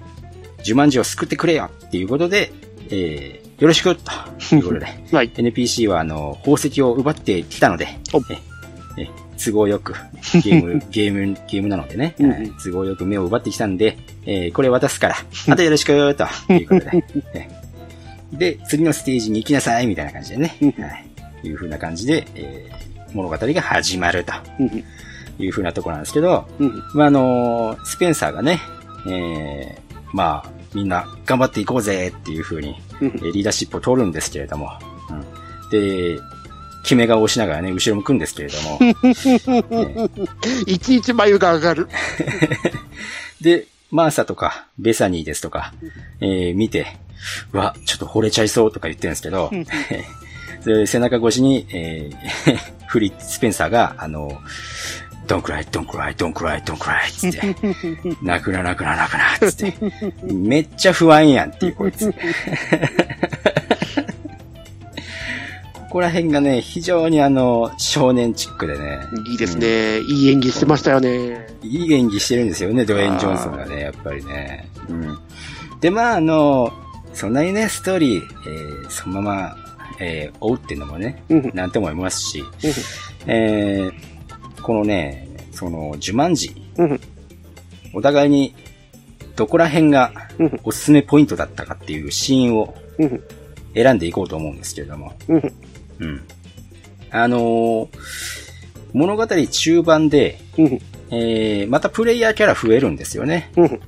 [0.65, 2.53] 呪文字を救ってくれよっていうことで、
[2.91, 4.11] えー、よろしくと
[4.57, 5.31] いうことで、 はい。
[5.31, 8.39] NPC はあの、宝石を奪ってきたのでお、え
[8.99, 9.09] え
[9.45, 9.95] 都合よく、
[10.43, 12.15] ゲーム、 ゲーム、ゲームなのでね、
[12.63, 15.17] 都合よく目を奪ってきたんで、えーこれ渡すから、
[15.49, 17.49] あとよろしくということで、え
[18.33, 20.69] で、次のステージに行きなさいみたいな感じでね、うん。
[20.83, 20.89] は
[21.43, 24.33] い、いう風な感じで、えー物語が始まると。
[24.59, 24.85] うん。
[25.39, 26.83] いう風なところなんですけど、うん。
[26.95, 28.61] まあ、あのスペンサーがね、
[29.07, 34.71] えー、まあ、みんな頑張っていこうぜっていう風に、リーダーシップを取るんですけれども、
[35.11, 36.19] うん、で、
[36.83, 41.89] 決め顔をしながらね、後ろ向くんですけれども、え ーいちいち眉が上がる。
[43.41, 45.73] で、マーサとか、ベサニーですとか、
[46.21, 46.87] えー見て、
[47.53, 49.51] うわ、ちょっと惚れちゃいそうとか言ってるんですけど、
[50.65, 54.39] で背中越しに、えーフリッツ・スペンサーが、あの、
[55.27, 57.57] don't cry, don't cry, don't cry, don't cry つって、
[58.23, 59.75] 泣くな泣くな泣くなつって、
[60.31, 62.13] めっちゃ不安やんっていうこいつ。
[65.93, 69.99] ここら辺がね、非常にあの、少年チックでね、いいですね。
[70.01, 71.55] いい演技してましたよね。
[71.63, 74.71] いい演技してるんですよね、ドウェイン・ジョンソンがね、やっぱりね。
[74.89, 75.19] うん。
[75.83, 76.73] で、まあ、あの、
[77.13, 79.57] そんなにね、ストーリー、えーそのまま、
[80.01, 81.51] えー追うっていうのもね、うん。
[81.53, 82.43] なんとも思いますし、
[83.27, 87.01] えーこのね、その、ジュマンジ、うん。
[87.93, 88.55] お互いに、
[89.37, 90.61] どこら辺がうん。
[90.65, 93.23] おすすめポイントだったかっていうシーンをうん。
[93.75, 95.13] 選んでいこうと思うんですけれども、
[96.01, 96.09] うん。
[96.09, 96.23] うん。
[97.11, 97.89] あのー
[98.95, 100.67] 物語中盤で、うん。
[101.11, 103.51] えーまたプレイヤーキャラ増えるんですよね。
[103.57, 103.81] うん。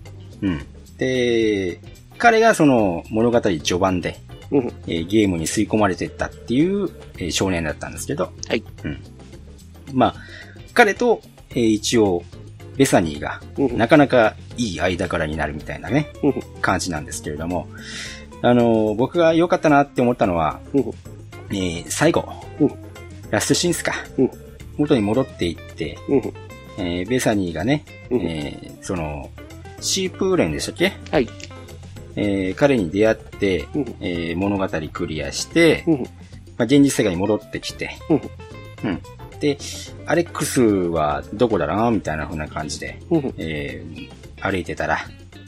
[0.43, 0.67] うん。
[0.97, 1.79] で、
[2.19, 4.19] 彼がその物語序盤で、
[4.51, 4.67] うん。
[4.87, 6.89] えーゲームに吸い込まれていったっていう、
[7.19, 8.65] えー少年だったんですけど、はい。
[8.85, 8.99] うん。
[9.93, 10.15] まあ、
[10.73, 12.23] 彼と、えー一応、
[12.77, 13.77] ベサニーが、うん。
[13.77, 16.35] なかなかいい間柄になるみたいなね、うん。
[16.63, 17.69] 感じなんですけれども、
[18.43, 20.85] あのー僕が良かったなって思ったのは、うん。
[21.59, 22.29] えー最後、
[22.61, 22.75] うん
[23.31, 24.31] ラストシーンスか、うん
[24.77, 26.19] 元に戻っていって、うん。
[26.79, 29.31] えーベサニーがね、うんえーその、
[29.81, 30.93] シープーレンでしたっけ？
[31.11, 31.29] はい。
[32.17, 33.95] えー彼に出会って、うん。
[34.01, 36.03] えー物語クリアして、うん。
[36.03, 36.09] ま
[36.59, 38.91] あ、現実世界に戻ってきて、うん。
[38.91, 39.03] うん。
[39.41, 39.59] で、
[40.07, 41.77] アレックスはどこだろう？
[41.77, 43.35] なみたいな風な感じで、うん。
[43.39, 44.99] えー歩いてたら、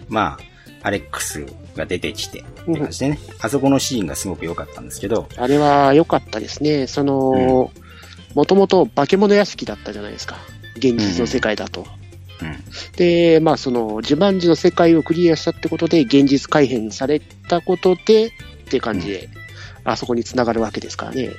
[0.08, 0.55] まあ、
[0.86, 1.44] アレックス
[1.74, 6.86] が出てきて、って感じでね、あそこのシーンがすごく良かったんですけど、あれは良かったですね。
[6.86, 7.72] その、
[8.34, 10.36] もともと化け物屋敷だったじゃないですか。
[10.76, 11.88] 現実の世界だと。
[12.40, 12.56] うん。
[12.96, 18.30] で、まあその、自慢寺の世界をクリアしたってことで、現実改変されたことで、っ
[18.70, 19.28] て感じで、
[19.82, 21.30] あそこに繋がるわけですからね。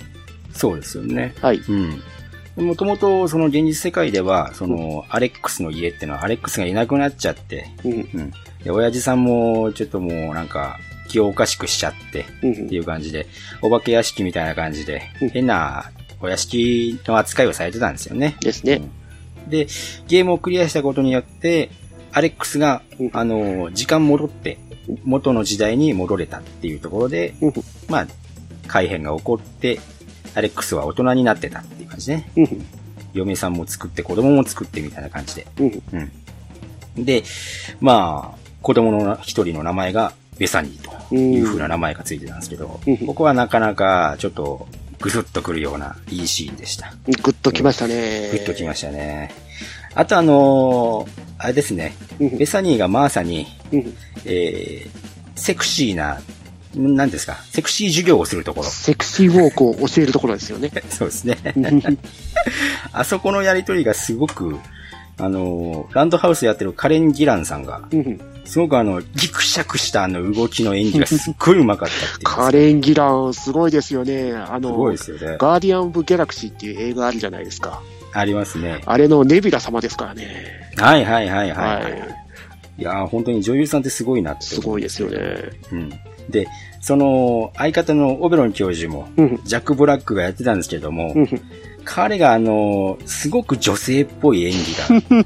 [0.51, 1.33] そうですよね。
[1.41, 1.61] はい。
[1.69, 2.65] うん。
[2.65, 7.91] もともと、その現実世界では、その、アレックスの家っていうのは、アレックスがいなくなっちゃって、うん。
[7.91, 8.33] うん。
[8.63, 13.27] で、親父さんも、ちょっともう、なんか、気をおかしくしちゃって、うんっていう感じで、
[13.61, 18.35] お化け屋敷みたいな感じでうん、変なお屋敷の扱いをされてたんですよね。
[18.41, 18.81] ですね。
[19.47, 19.67] で、
[20.07, 21.69] ゲームをクリアしたことによって、
[22.11, 24.57] アレックスがうん、あの、時間戻って、
[25.03, 27.53] 元の時代に戻れたっていうところで、うん
[27.89, 28.07] まあ、
[28.67, 29.79] 改変が起こって、
[30.35, 32.29] アレックスは大人になってたっていう感じね。
[32.35, 32.65] うん
[33.13, 35.47] 嫁さんも作って子供も作ってみたいな感じで。
[35.59, 35.83] うん
[36.95, 37.05] うん。
[37.05, 37.23] で、
[37.79, 44.67] まあ、子供の一人の名前がベサニーという風な名前がついてたんですけど、うんここはなかなかちょっと
[44.99, 46.93] グスッとくるようないいシーンでした。
[47.05, 48.29] グッときましたね。
[48.29, 49.31] グッときましたね。
[49.95, 53.93] あとあのーあれですね、うんベサニーがマーサに、うん
[54.25, 54.89] えー、
[55.39, 56.19] セクシーな、
[56.75, 58.67] 何ですか、セクシー授業をするところ。
[58.67, 60.73] セクシーウォークを教えるところですよね。
[60.91, 61.37] そうですね。
[61.55, 61.99] う ん
[62.91, 64.57] あそこのやりとりがすごく、
[65.19, 72.19] あのーランドハウスやってるカレン・ギランさんが、うんすごくあの、ギクシャクしたあの動きの演技が すっごいうまかったっていう。
[72.23, 74.33] カレン・ギラン、すごいですよね。
[74.33, 75.37] あすの、ごいですよね。
[75.39, 77.81] ガーディアン・オブ・ギャラクシーっていう映画あるじゃないですか。
[78.13, 78.81] ありますね。
[78.85, 80.71] あれのネビュラ様ですからね。
[80.77, 81.57] はいはいはいはい。
[81.73, 82.27] はい、はい
[82.79, 85.17] いやー本当に女優さんってすごいなってすごいですよね。
[85.71, 85.89] うん。
[86.29, 86.47] で、
[86.79, 91.41] その、相方のオベロン教授も、うんジャック・ブラックがやってたんですけども、うん
[91.89, 95.23] 彼があの、すごく女性っぽい演技が、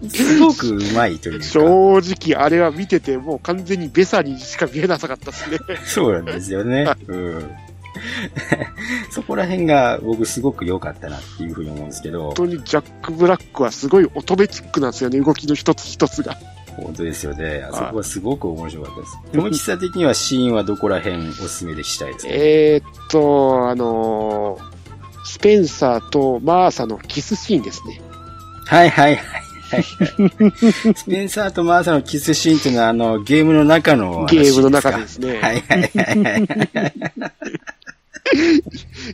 [0.08, 5.58] すごく上手いというか、正直、あれは見てて、もう完全にベサにしか見えなかったですね。
[5.84, 6.90] そうなんですよね。
[7.06, 7.50] うん。
[9.10, 16.36] そこら辺が僕すごく良かったなっていうふうに思うんですけど本、当にジャック・ブラックはすごい乙女チックなんですよね、動きの一つ一つが。
[16.76, 17.66] 本当ですよね。
[17.70, 19.18] あそこはすごく面白かったです。
[19.32, 24.75] 友吉さん的にはシーンはどこら辺おすすめでしたいですか、えーっと、あのー
[25.26, 28.00] スペンサーとマーサのキスシーンですね。
[28.64, 29.82] はいはいはいはい。
[30.94, 35.38] スペンサーとマーサのキスシーンっていうのは、あの、ゲームの中の話ゲームの中ですすね。
[35.40, 35.48] か。
[35.48, 36.92] はいはいはいはい。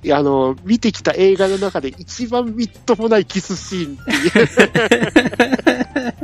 [0.02, 6.14] いや あの、見てきた映画の中で一番みっともないキスシーンっていう。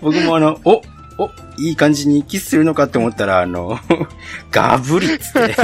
[0.02, 0.82] 僕もあの、お、
[1.18, 3.78] お、いい感じにキスするのかって思ったら、あの、
[4.50, 5.54] ガブリっつって、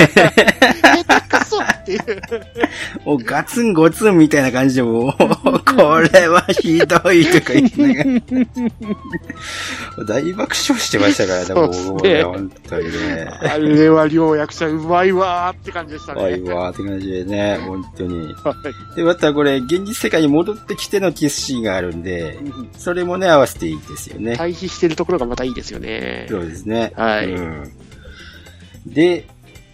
[1.58, 2.22] クソっていう。
[3.04, 5.12] もうガツンゴツンみたいな感じで、もう、
[5.64, 8.20] これはひどいとか言いながら、
[10.06, 13.28] 大爆笑してましたからね、そうね本当にね。
[13.42, 16.20] あれは両役者うまいわーって感じでしたね。
[16.20, 18.18] 怖いわーって感じでね、本当に。
[18.18, 22.38] はいで、またこれ、現実世界に戻ってきてのキスシーンがあるんで、
[22.76, 24.36] それもね、合わせていいですよね。
[24.36, 26.26] 対比してるところがまたいいですよね。
[26.28, 26.92] そうですね。
[26.96, 27.72] はいうん
[28.86, 29.26] で、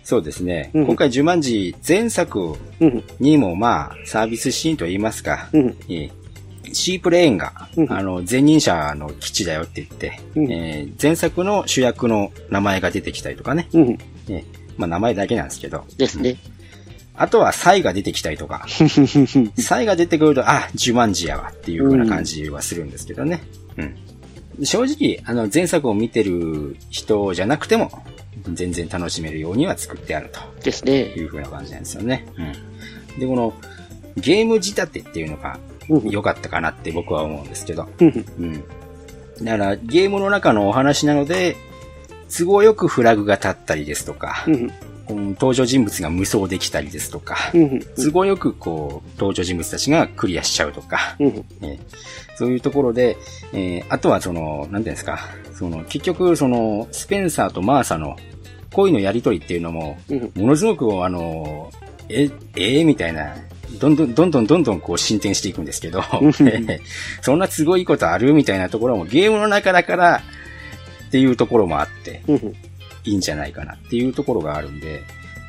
[0.05, 0.71] そうですね。
[0.75, 3.03] うん今回、ジュマンジ前作うん。
[3.19, 5.77] にも、まあ、サービスシーンと言いますか、うん。
[5.89, 6.11] えー
[6.73, 13.69] シープレーンが、うんあの、前任者の基地だよって言って、うんえー前作の主役の名前が出てきたりとかね。
[13.73, 13.99] うん。
[14.29, 14.45] えー
[14.77, 15.85] まあ、名前だけなんですけど。
[15.97, 16.37] ですね。
[17.17, 18.67] あとは、サイが出てきたりとか、
[19.57, 23.41] サイが出てくると、あ、ジュマンジやわっていう風な感じはするんですけどね。
[23.77, 23.97] うん。
[24.63, 27.91] 正直、あの、前作を見てる人じゃなくても、
[28.53, 31.07] 全然楽しめるようには作ってあるとですね。
[31.15, 32.27] いう風な感じなんですよね。
[32.37, 33.21] うん。
[33.21, 33.55] で、この、
[34.17, 36.09] ゲーム仕立てっていうのがうん。
[36.09, 37.89] 良かったかなって僕は思うんですけど。
[37.99, 38.27] うん。
[38.39, 38.65] うん。
[39.45, 41.57] だから、ゲームの中のお話なので、
[42.29, 44.45] 都合よくフラグが立ったりですとか
[45.09, 47.81] 登場人物が無双できたりですとか、うん。
[47.97, 51.17] 都合よくこう、登場人物たちがクリアしちゃうとか、
[52.37, 53.17] そういうところで、
[53.53, 55.19] えーあとはその、なんていうんですか、
[55.55, 58.17] その、結局その、スペンサーとマーサの
[58.73, 60.33] 恋のやりとりっていうのも、うん。
[60.35, 61.71] ものすごくあの、
[62.09, 63.37] え、えーみたいな、
[63.79, 66.33] どんどん、どんどんどんどんこう進展していくんですけど、うん
[67.23, 70.23] そんな都合いいことあるみたいなところもゲームの中だから
[71.09, 72.55] っていうところもあって、うん。
[73.05, 75.03] いいんじゃないかなっていうところがあるんで、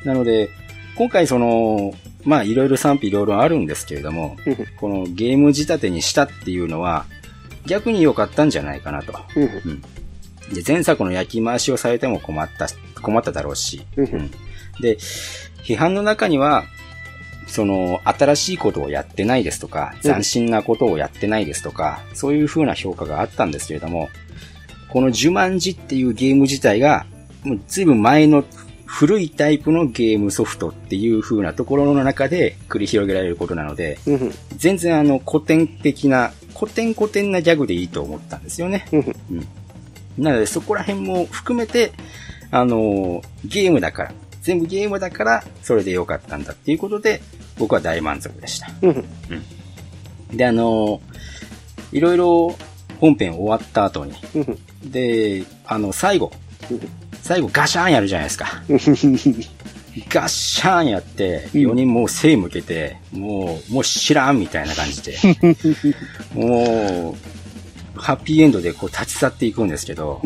[0.03, 0.49] なので、
[0.95, 4.55] 今回その、まあいろいろ賛否いろいろあるんですけれども、うん。
[4.77, 7.05] このゲーム仕立てにしたっていうのは、
[7.65, 9.13] 逆に良かったんじゃないかなと。
[9.35, 9.81] うん。
[10.53, 12.67] で、前作の焼き回しをされても困った、
[13.01, 13.81] 困っただろうし。
[13.97, 14.31] うんうん
[14.79, 14.97] で、
[15.63, 16.65] 批判の中には、
[17.47, 24.09] その、新しいことをやってないですとか、うん斬新なことをやってないですとか、そういう風な評価があったんですけれども、
[24.89, 27.05] このジュマンジっていうゲーム自体が、
[27.45, 28.43] もう随分前の
[28.85, 34.31] 古いタイプのゲームソフトっていう風なところの中で繰り広げられることなので、うん。
[34.57, 38.85] 全然あの古典的な、古典古典なギャグでいいと思ったんですよね。
[38.91, 39.05] うん。
[40.17, 41.91] なのでそこら辺も含めて、
[42.51, 47.21] あの、ゲームだから、全部ゲームだから、それで良かったんだっていうことで、
[47.57, 48.71] 僕は大満足でした。
[48.81, 49.03] うん。
[50.37, 51.01] で、あの、
[51.91, 52.55] いろいろ
[52.99, 54.91] 本編終わった後に、うん。
[54.91, 56.31] で、あの、最後、
[57.25, 58.61] 最後ガシャーンやるじゃないですか。
[60.09, 65.17] ガッシャーンやって、うん4人もう背向けて、もう、もう知らんみたいな感じで、
[66.35, 67.15] も
[67.95, 70.21] う、ハッピーエンドでこう立ち去っていくんですけど、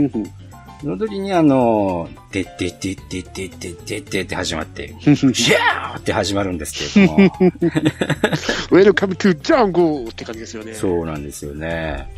[0.81, 7.29] その時にあの、でってってってってってってってって始まって、 シャーって始まるんですけれども、
[8.71, 10.09] Welcome to Jungle!
[10.09, 10.73] って感じですよね。
[10.73, 12.09] そうなんですよね。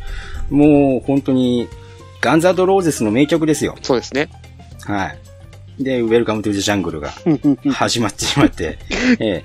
[0.50, 1.68] もう本当に、
[2.20, 3.76] ガンザードローゼスの名曲ですよ。
[3.80, 4.28] そうですね。
[4.86, 5.14] は
[5.78, 5.82] い。
[5.82, 8.78] で、Welcome to the Jungle がうんうんうん始まってしまって、
[9.18, 9.44] え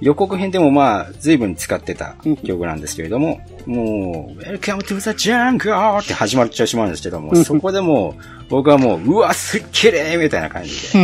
[0.00, 10.98] 予告編でもまあ、随分使ってた曲なんですけれども、もう、Welcome to the Jungle って始まっちゃうしまうんですけども、そこでもう、僕はもう、うわ、すっげえみたいな感じで。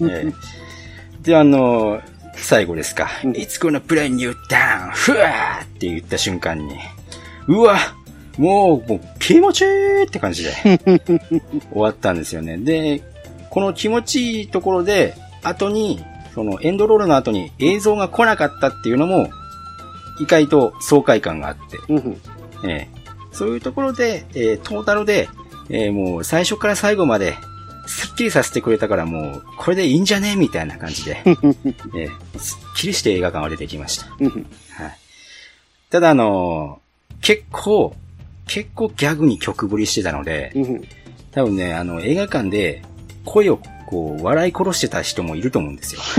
[0.08, 0.32] ええ
[1.22, 2.00] で、あの、
[2.36, 3.10] 最後ですか。
[3.24, 4.92] うん It's gonna play new down!
[4.92, 6.76] ふわーって言った瞬間に、
[7.48, 7.76] うわ
[8.38, 10.52] もう、もう、気持ちいいって感じで、
[11.72, 12.56] 終わったんですよね。
[12.56, 13.02] で、
[13.50, 16.02] この気持ちいいところで、後に、
[16.34, 19.28] そのエンドロールの後に映像が来なかったっていうのも、
[20.20, 21.78] 意外と爽快感があって、
[22.64, 22.98] ええ。
[23.32, 25.28] そういうところで、えートータルで、
[25.70, 27.34] えーもう最初から最後まで、
[27.86, 34.06] すっきりさせてくれたからもう、これでいいんじゃねみたいな感じで、えーすっきりして映画館は出てきました。
[34.20, 34.28] うん。
[34.28, 34.44] はい。
[35.90, 37.96] ただあのー結構、
[38.48, 40.52] 結構ギャグに曲振りしてたので、
[41.30, 42.82] 多分ね、あの、映画館で
[43.24, 46.02] 声をこう、笑い殺してた人もいると思うんですよ。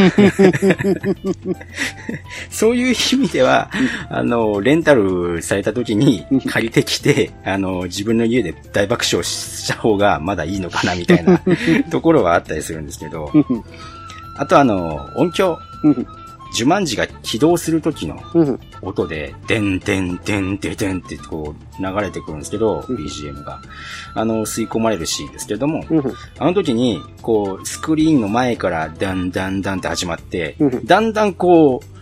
[2.50, 3.70] そういう意味では、
[4.10, 11.39] あの、レンタルされた時に借りてきて、あの、自分の家で大爆笑した方がまだいいのかなみたいな
[11.92, 13.32] ところはあったりするんですけど、
[14.36, 15.60] あとあの、音響、
[16.49, 18.47] うん呪文字が起動する時のうん。
[18.47, 23.62] うん音で、でんでんでんでんでんってこう流れてくるんですけど、うん BGM が。
[24.15, 25.83] あの、吸い込まれるシーンですけども、
[26.38, 31.98] あの時に、こう、スクリーンの前からダンダンダンって始まってうん、だんだんこう、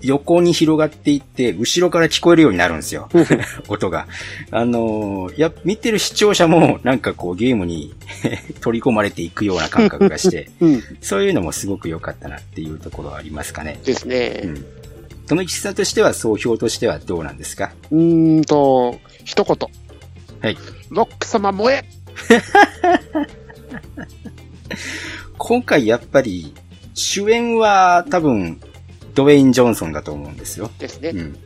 [0.00, 3.08] 横に広がっていって、後ろから聞こえるようになるんですよ。
[3.68, 4.06] 音が。
[4.50, 7.94] あのーや、見てる視聴者も、なんかこう、ゲームに
[8.62, 13.78] 取り込まれていくような感覚がして、 うんそういうのもすごく良かったなっていうところはありますかね。
[13.84, 14.40] ですね。
[14.44, 14.66] うん。
[15.26, 17.72] 富吉さんとしては、総評としてはどうなんですか？
[17.90, 19.56] うーんと、一言。
[20.40, 20.56] はい。
[20.90, 21.84] ロック様燃え
[25.38, 26.54] 今回やっぱり、
[26.94, 28.60] 主演は多分、
[29.16, 30.70] ドウェイン・ジョンソンだと思うんですよ。
[30.78, 31.20] ですねう。
[31.20, 31.36] ん。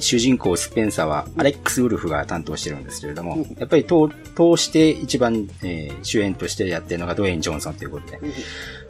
[0.00, 8.18] 主人公スペンサーはアレックス・ウルフが担当してるんですけれどもうん、やっぱり通通して一番、えー主演としてやってるのがドウェイン・ジョンソンということで、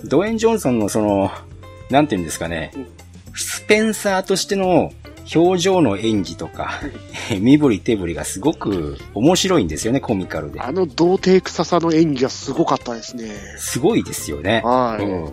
[0.05, 1.31] ドウェイン・ジョンソンのその、
[1.91, 2.87] なんていうんですかねうん、
[3.35, 4.93] スペンサーとしての
[5.35, 6.81] 表情の演技とか、
[7.41, 10.61] 身振り手振りがすごく面白いんですよね、コミカルで。
[10.61, 13.35] あの童貞臭さの演技がすごかったですね。
[13.59, 14.63] すごいですよね。
[14.65, 15.05] はい。
[15.05, 15.33] うん。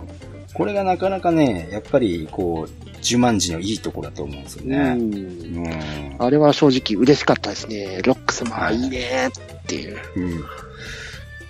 [0.54, 4.94] これがなかなかね、やっぱりこう、呪文字のいいところだと思うんですようね。
[4.94, 6.16] んうん。
[6.18, 8.00] あれは正直嬉しかったですね。
[8.04, 9.98] ロック様はいいいねっていう。
[10.16, 10.44] うん。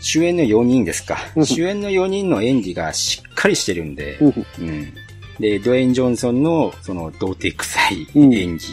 [0.01, 1.41] 主演の4人ですかう。
[1.41, 4.95] ん主演の4人の演技がしっかりしてるんで、うんうん。
[5.39, 8.67] で、ドウェイン・ジョンソンの、その、童貞臭いうん演技。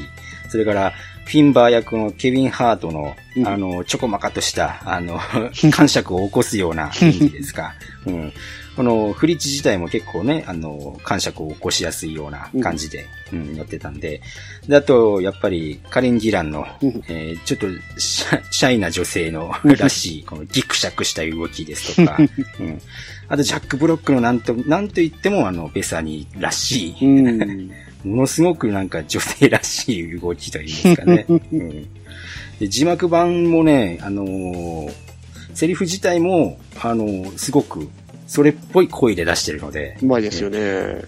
[0.50, 0.94] それから、
[1.26, 5.20] フィンバー役のケビン・ハートの、うんあの、ちょこまかとした、あの、
[5.72, 7.76] 感触を起こすような演技ですか。
[8.06, 8.34] うん。
[8.80, 14.22] この、フリッチ自体も結構ね、あの、感触を起こしやすいような感じで、うん、やってたんで。
[14.70, 17.68] で、あと、やっぱり、カレン・ギランの、うんえーちょっと
[18.00, 22.20] シャ、シャイな女性の、らしい、このギクシャクした動きですとか、
[22.62, 22.82] うん。
[23.28, 27.72] あと、ジャック・ブロックのなんと、なんと言っても、あの、ベサニーらしい、うん。
[28.10, 31.26] ものすごくなんか女性らしい動きといいますかね。
[31.28, 31.70] うん、
[32.60, 34.94] で字幕版もね、あのー
[35.54, 37.90] セリフ自体も、あのーすごく、
[38.30, 40.60] それっぽい声で出してるので、うまいですよね。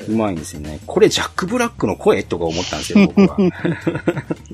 [0.10, 0.80] うまいんですよね。
[0.88, 3.38] これジャック・ブラックの声とか思ったんですよ、 僕は。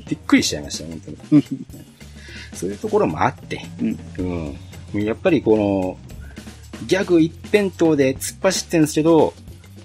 [0.05, 1.43] びっくりしちゃいました、本当に。
[2.53, 3.61] そういうところもあって、
[4.17, 5.01] うん。
[5.01, 5.97] やっぱりこの、
[6.85, 9.33] ギャグ一辺倒で突っ走ってるんですけど、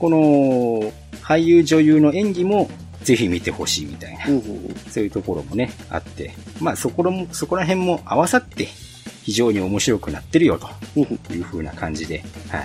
[0.00, 2.68] この、俳優女優の演技も
[3.04, 4.42] ぜひ見てほしいみたいな、うん
[4.90, 8.66] そういうところもね、あって、まあそこらも、そこら辺も合わさって、
[9.22, 10.68] 非常に面白くなってるよと。
[10.96, 11.02] うん。
[11.02, 12.58] いう風な感じで、は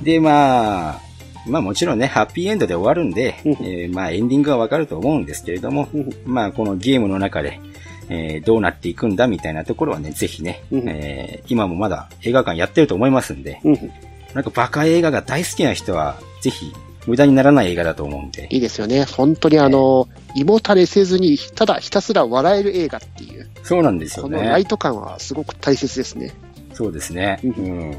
[0.00, 0.04] い。
[0.04, 1.00] で、まあ、
[1.46, 3.52] まあもちろんね、ハッピーエンドで終わるんで、うん。
[3.52, 6.10] えーまあエンディングはわかると思うんですけれども、うん。
[6.24, 7.60] まあこのゲームの中で、
[8.08, 10.88] えーどうなっていくんだみたいなところはね、ぜひね、うん。
[10.88, 13.92] えー今もまだ映画館やってると思いますんで、うん。
[14.34, 16.72] なんかバカ映画が大好きな人は、ぜひ
[17.06, 19.04] 無駄にならない映画だと思うんで、いいですよね。
[19.04, 24.60] 本当にあの、胃もたれせずに、ただひたすら笑える映画っていう、そうなんですよこのラね。
[24.60, 26.32] イト感はすごく大切ですね。
[26.74, 27.40] そうですね。
[27.42, 27.90] ううん。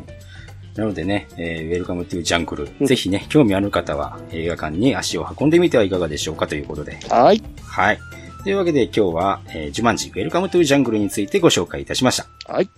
[0.76, 2.88] なのでね、えー、ウェルカムトゥジャングル。
[2.88, 6.98] ぜひね、興味ある方は映画館に足を運んでみてはいかがでしょうかということで。
[7.10, 7.44] はい。
[7.66, 8.00] はい。
[8.44, 12.54] というわけで今日は、えー、ジュマンジウェルカムトゥジャングルについてご紹介いたしました。
[12.54, 12.70] はい。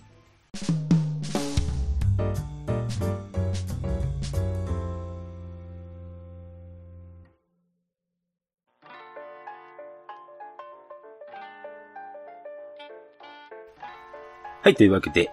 [14.64, 15.30] はい、というわけで、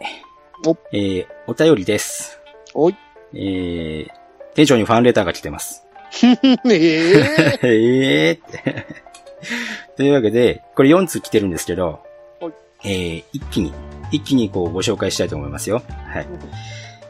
[0.68, 2.42] おえー、お便りです。
[2.74, 2.98] おい。
[3.34, 4.08] えー、
[4.56, 5.88] 店長にファンレターが来てます。
[6.22, 8.86] ええ えーって。
[9.96, 12.02] というわけで、これ4通来てるんですけど
[12.42, 12.54] はい、
[12.84, 13.74] えー、一気に、
[14.12, 15.82] 一気にこうご紹介したいと思いますよ。
[16.10, 16.28] はい。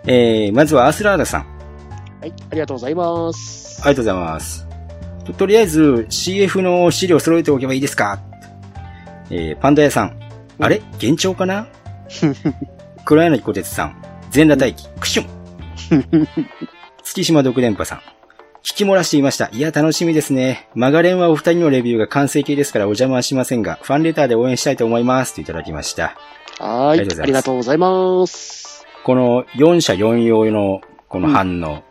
[0.05, 1.47] えー、まずはアスラーダさん。
[2.21, 2.33] はい。
[2.51, 3.81] ありがとうございます。
[3.81, 4.67] ありがとうございます。
[5.25, 8.19] ととりあえず CF の資料揃えておけばいいですか
[9.31, 10.19] えー、パンダ屋さん。
[10.59, 10.83] あれ？
[11.01, 11.65] 幻聴かな？
[13.05, 14.01] 黒柳小鉄さん。
[14.29, 14.89] 全裸待機。
[14.99, 16.27] クシュン。
[17.03, 18.01] 月島独電波さん。
[18.63, 19.49] 聞き漏らしていました。
[19.51, 20.69] いや、楽しみですね。
[20.75, 25.33] マガレンはお二人のレビューが完成形ですからお邪魔はしませんが、ファンレターで応援したいと思います。
[25.33, 26.15] といただきました。
[26.59, 26.99] はい。
[26.99, 28.85] ありがとうございます。
[29.03, 31.83] この4社4用のこの反応。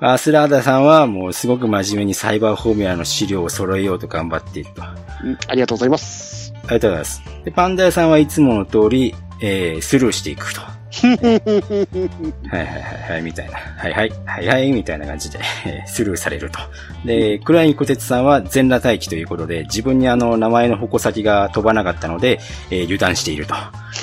[0.00, 4.84] アスラーダさんはもうすごく真面目にサイバーフォーミュラの資料を揃えようと頑張っていると。
[4.84, 4.94] あ
[5.24, 6.39] うんありがとうございます。
[6.74, 7.22] りがとうございます。
[7.44, 10.60] で、パンダ屋さんはいつもの通り、えー、スルーしていくと。
[10.90, 13.58] はいはいはいはい、みたいな。
[13.58, 16.58] はいはい、はいはい、みたいな感じで、えースルーされると。
[17.04, 22.40] で、クライン小鉄さんは全裸待機ということで、自分にあの、名前の矛先が飛ばなかったので、
[22.70, 23.54] えー油断していると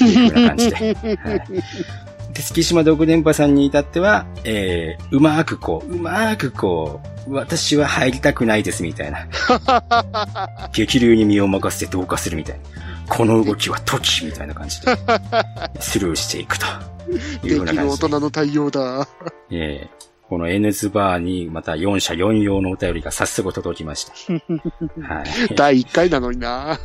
[0.03, 0.75] いうふうな感じで。
[0.75, 1.63] はいで、
[2.43, 9.27] 月島独電波さんに至っては、えー、うまーくこう、うまーくこう、私は入りたくないですみたいな。
[10.71, 12.61] 激流に身を任せて同化するみたいな。
[13.09, 14.97] この動きは時みたいな感じで、
[15.79, 16.65] スルーしていくと
[17.43, 18.07] いうふうな感じで。
[18.07, 19.07] 人の対応だ。
[19.51, 19.97] えー
[20.29, 24.11] この N ズバーにまた4社4用のお便りが早速届きました。
[25.07, 25.55] はい。
[25.55, 26.77] 第1回なのにな。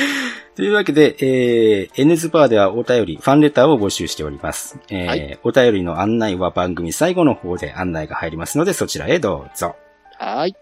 [0.56, 4.78] というわけで、えー、N ズバーではお便り、ファンレターを募集しております。
[4.88, 9.76] えーはいお便りの案内は番組最後の方で案内が入りますので、そちらへどうぞ。
[10.18, 10.54] はい。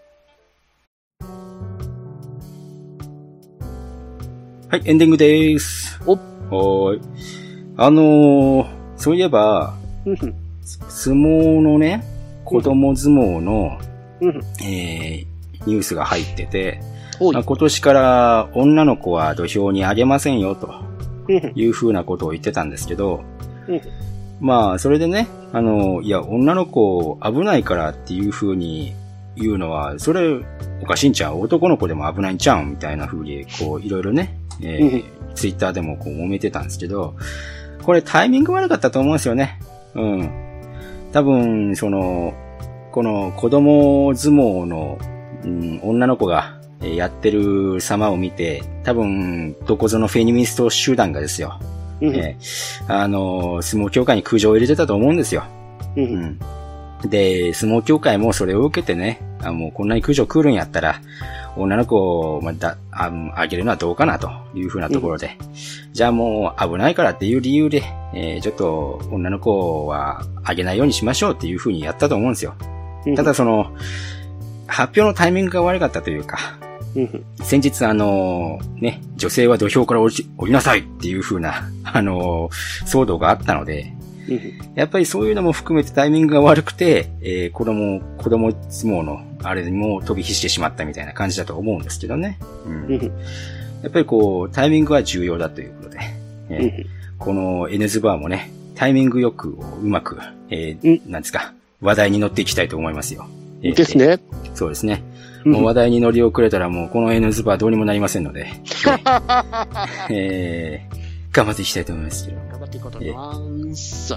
[4.69, 5.99] はい、エンディングです。
[6.05, 7.01] おはーい。
[7.77, 8.67] あのー、
[8.97, 9.73] そういえば、
[10.05, 12.03] うん相撲のね、
[12.43, 13.77] 子供相撲の、
[14.21, 15.27] うんえー、
[15.65, 16.79] ニュースが入ってて、
[17.19, 17.43] まあ、。
[17.43, 20.73] 今年から女の子は土俵に上げませんよと
[21.27, 23.23] うんいう風なことを言ってたんですけど
[23.67, 23.81] うん、
[24.39, 28.93] まあ、それでね、あの、いや、女の子危ないからっていう風に
[29.35, 30.39] 言うのは、それ
[30.81, 31.39] おかしいんちゃう？
[31.39, 32.71] 男の子でも危ないんちゃうん？
[32.71, 35.03] みたいな風に、こう、いろいろね、えー
[35.35, 37.15] ツイッターでもこう揉めてたんですけど、
[37.83, 39.59] これタイミング悪かったと思うんですよね。
[39.93, 40.31] うん。
[41.11, 42.33] 多分、その、
[42.93, 44.97] この子供相撲の、
[45.45, 51.59] うん、女の子がえーやってる様を見て、多分、どこぞのフェニミスト集団がですよ、
[52.01, 55.43] うんえーあのー相撲協会に苦情を入れてたと思うんですよ。
[55.95, 56.39] ううんん。
[57.09, 61.01] で、相撲協会もそれを受けてね、あもうこんなに苦情来るんやったら、
[61.57, 65.37] 女の子を、まあ、だああげるのはどうかなというふうなところで、
[65.93, 67.83] じゃあもう危ないからっていう理由で、
[68.13, 72.55] えーちょっと女の子はあげないようにしましょうっていうふうにやったと思うんですよ。
[73.05, 73.71] うんただその、
[74.67, 76.57] 発表のタイミングが悪かったというか、
[76.95, 77.25] うん。
[77.43, 82.49] 先日あの、ね、女性は土俵から降り降りなさいっていう風な、 あの、
[82.85, 83.93] 騒動があったので、
[84.27, 84.41] うん。
[84.75, 92.39] やっぱりそういうのも含めてタイミングが悪くて、えー子供、子供相撲のあれにも飛び火してしまったみたいな感じだと思うんですけどね。
[92.65, 92.95] うん。
[92.95, 93.01] うん。
[93.83, 95.99] やっぱりこう、タイミングは重要だということで、
[96.49, 96.85] えーうん。
[97.17, 100.17] この N ズバーもね、タイミングよく、うまく、
[100.49, 103.27] えーなんですか、話題に乗っていきたいと思いますよ。
[103.65, 104.19] えーですね。
[104.53, 105.03] そうですね。
[105.45, 108.47] うんもう話題に乗り遅れたらもうこの N ズバーどうにもなりませんので、
[110.09, 111.05] えー
[111.35, 112.37] 頑張っていきたいと思いますけど。
[112.49, 113.11] 頑張っていこうと思い
[113.65, 114.15] ます。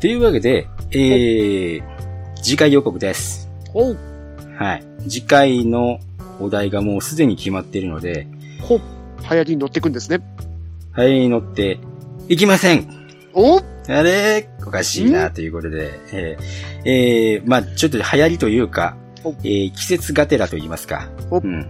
[0.00, 1.82] というわけで、えー、
[2.42, 3.48] 次回予告です。
[3.72, 3.98] おう、
[4.58, 4.84] はい。
[5.08, 6.00] 次回の
[6.40, 8.26] お題がもうすでに決まっているので、
[8.60, 8.80] ほ、
[9.20, 10.20] 流行りに乗っていくんですね。
[10.90, 11.78] はい、乗って、
[12.28, 12.88] いきません
[13.34, 21.38] おあれおかしいな、ということで、えー、えー、まあちょっと流行りというかお、えー、季節がてらと言いますか、お。
[21.38, 21.66] うん。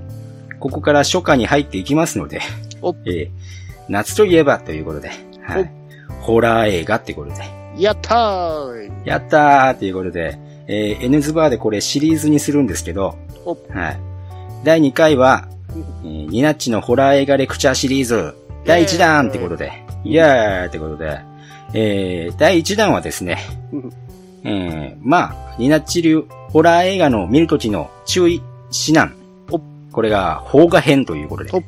[0.60, 2.40] ここから初夏に入っていきますので
[2.82, 3.30] お、えー、
[3.88, 5.10] 夏といえばということで、
[5.42, 5.72] はい。
[6.20, 7.42] ホラー映画ってことで、
[7.76, 9.04] やったー。
[9.04, 9.06] い。
[9.06, 13.56] やったーということで、えー、N ズバーでこれシリーズにするんですけど、お。
[13.70, 14.00] はい。
[14.64, 15.48] 第2回は、
[16.04, 18.34] えーニナッチのホラー映画レクチャーシリーズ、
[18.64, 19.72] 第1弾ってことで、
[20.04, 21.20] いやー、ってことで、
[21.74, 23.38] えー、第1弾はですね、
[23.72, 23.92] うん
[24.44, 29.12] えー、まあ、ニナッチ流ホラー映画の見るときの注意指南。
[29.50, 29.60] お
[29.92, 31.50] これが、邦画編ということで。
[31.52, 31.62] お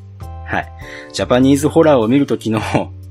[0.45, 0.73] はい。
[1.13, 2.61] ジャパニーズホラーを見るときの、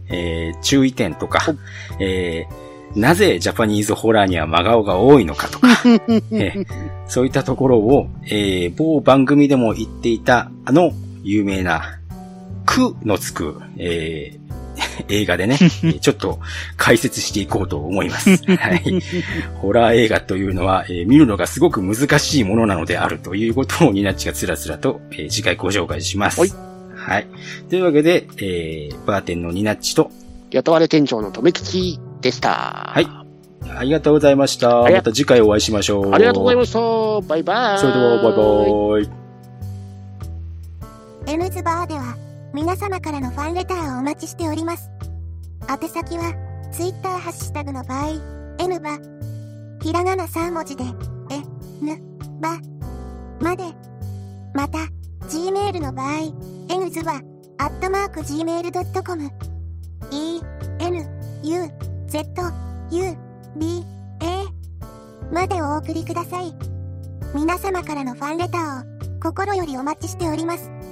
[0.09, 1.55] えー、注意点とか、
[1.99, 5.67] えー、なぜジャパニーズホラーには真顔が多いのかとか、
[6.31, 11.99] えーそういったところを、えー、某番組でも言っていた、あの、有名な、
[12.65, 14.42] くのつく、えー、
[15.09, 16.39] 映画でね、 えーちょっと
[16.77, 18.29] 解説していこうと思います。
[18.57, 18.83] はい。
[19.55, 26.39] ホラー映画というのは、えー見るのがすごく難しいものなのであるということをニナッチがつらつらと、えー次回ご紹介します。
[26.39, 26.49] はい。
[26.95, 27.27] はい。
[27.69, 30.11] というわけで、えー、バーテンのニナッチと、
[30.51, 32.91] 雇われ店長の留吉でした。
[32.93, 33.07] はい
[33.75, 34.83] ありがとうございました。
[34.83, 36.13] また次回お会いしましょう。
[36.13, 36.79] ありがとうございまました。
[37.27, 37.79] バイバイ。
[37.79, 39.23] それでは、バイバイ。
[41.33, 42.15] N ズバーでは、
[42.53, 44.91] 皆様からのファンレターをお待ちしております。
[45.67, 46.35] 宛先は、
[46.71, 48.09] Twitter ハッシュタグの場合、
[48.59, 48.99] N バ、
[49.81, 50.83] ひらがな3文字で、
[51.31, 51.41] え、
[51.83, 51.99] ぬ、
[52.39, 52.59] ば、
[53.39, 53.63] まで。
[54.53, 54.77] また、
[55.25, 56.31] Gmail の場合、
[56.69, 57.13] N ズバ、
[57.57, 59.31] アットマーク Gmail.com、
[60.11, 60.41] E、
[60.77, 61.09] N、
[61.41, 61.71] U、
[62.05, 62.23] Z、
[62.91, 63.17] U、
[63.57, 63.83] B、
[64.21, 66.53] A、までお送りください。
[67.33, 70.82] 皆様からのファンレターを、心よりお待ちしております。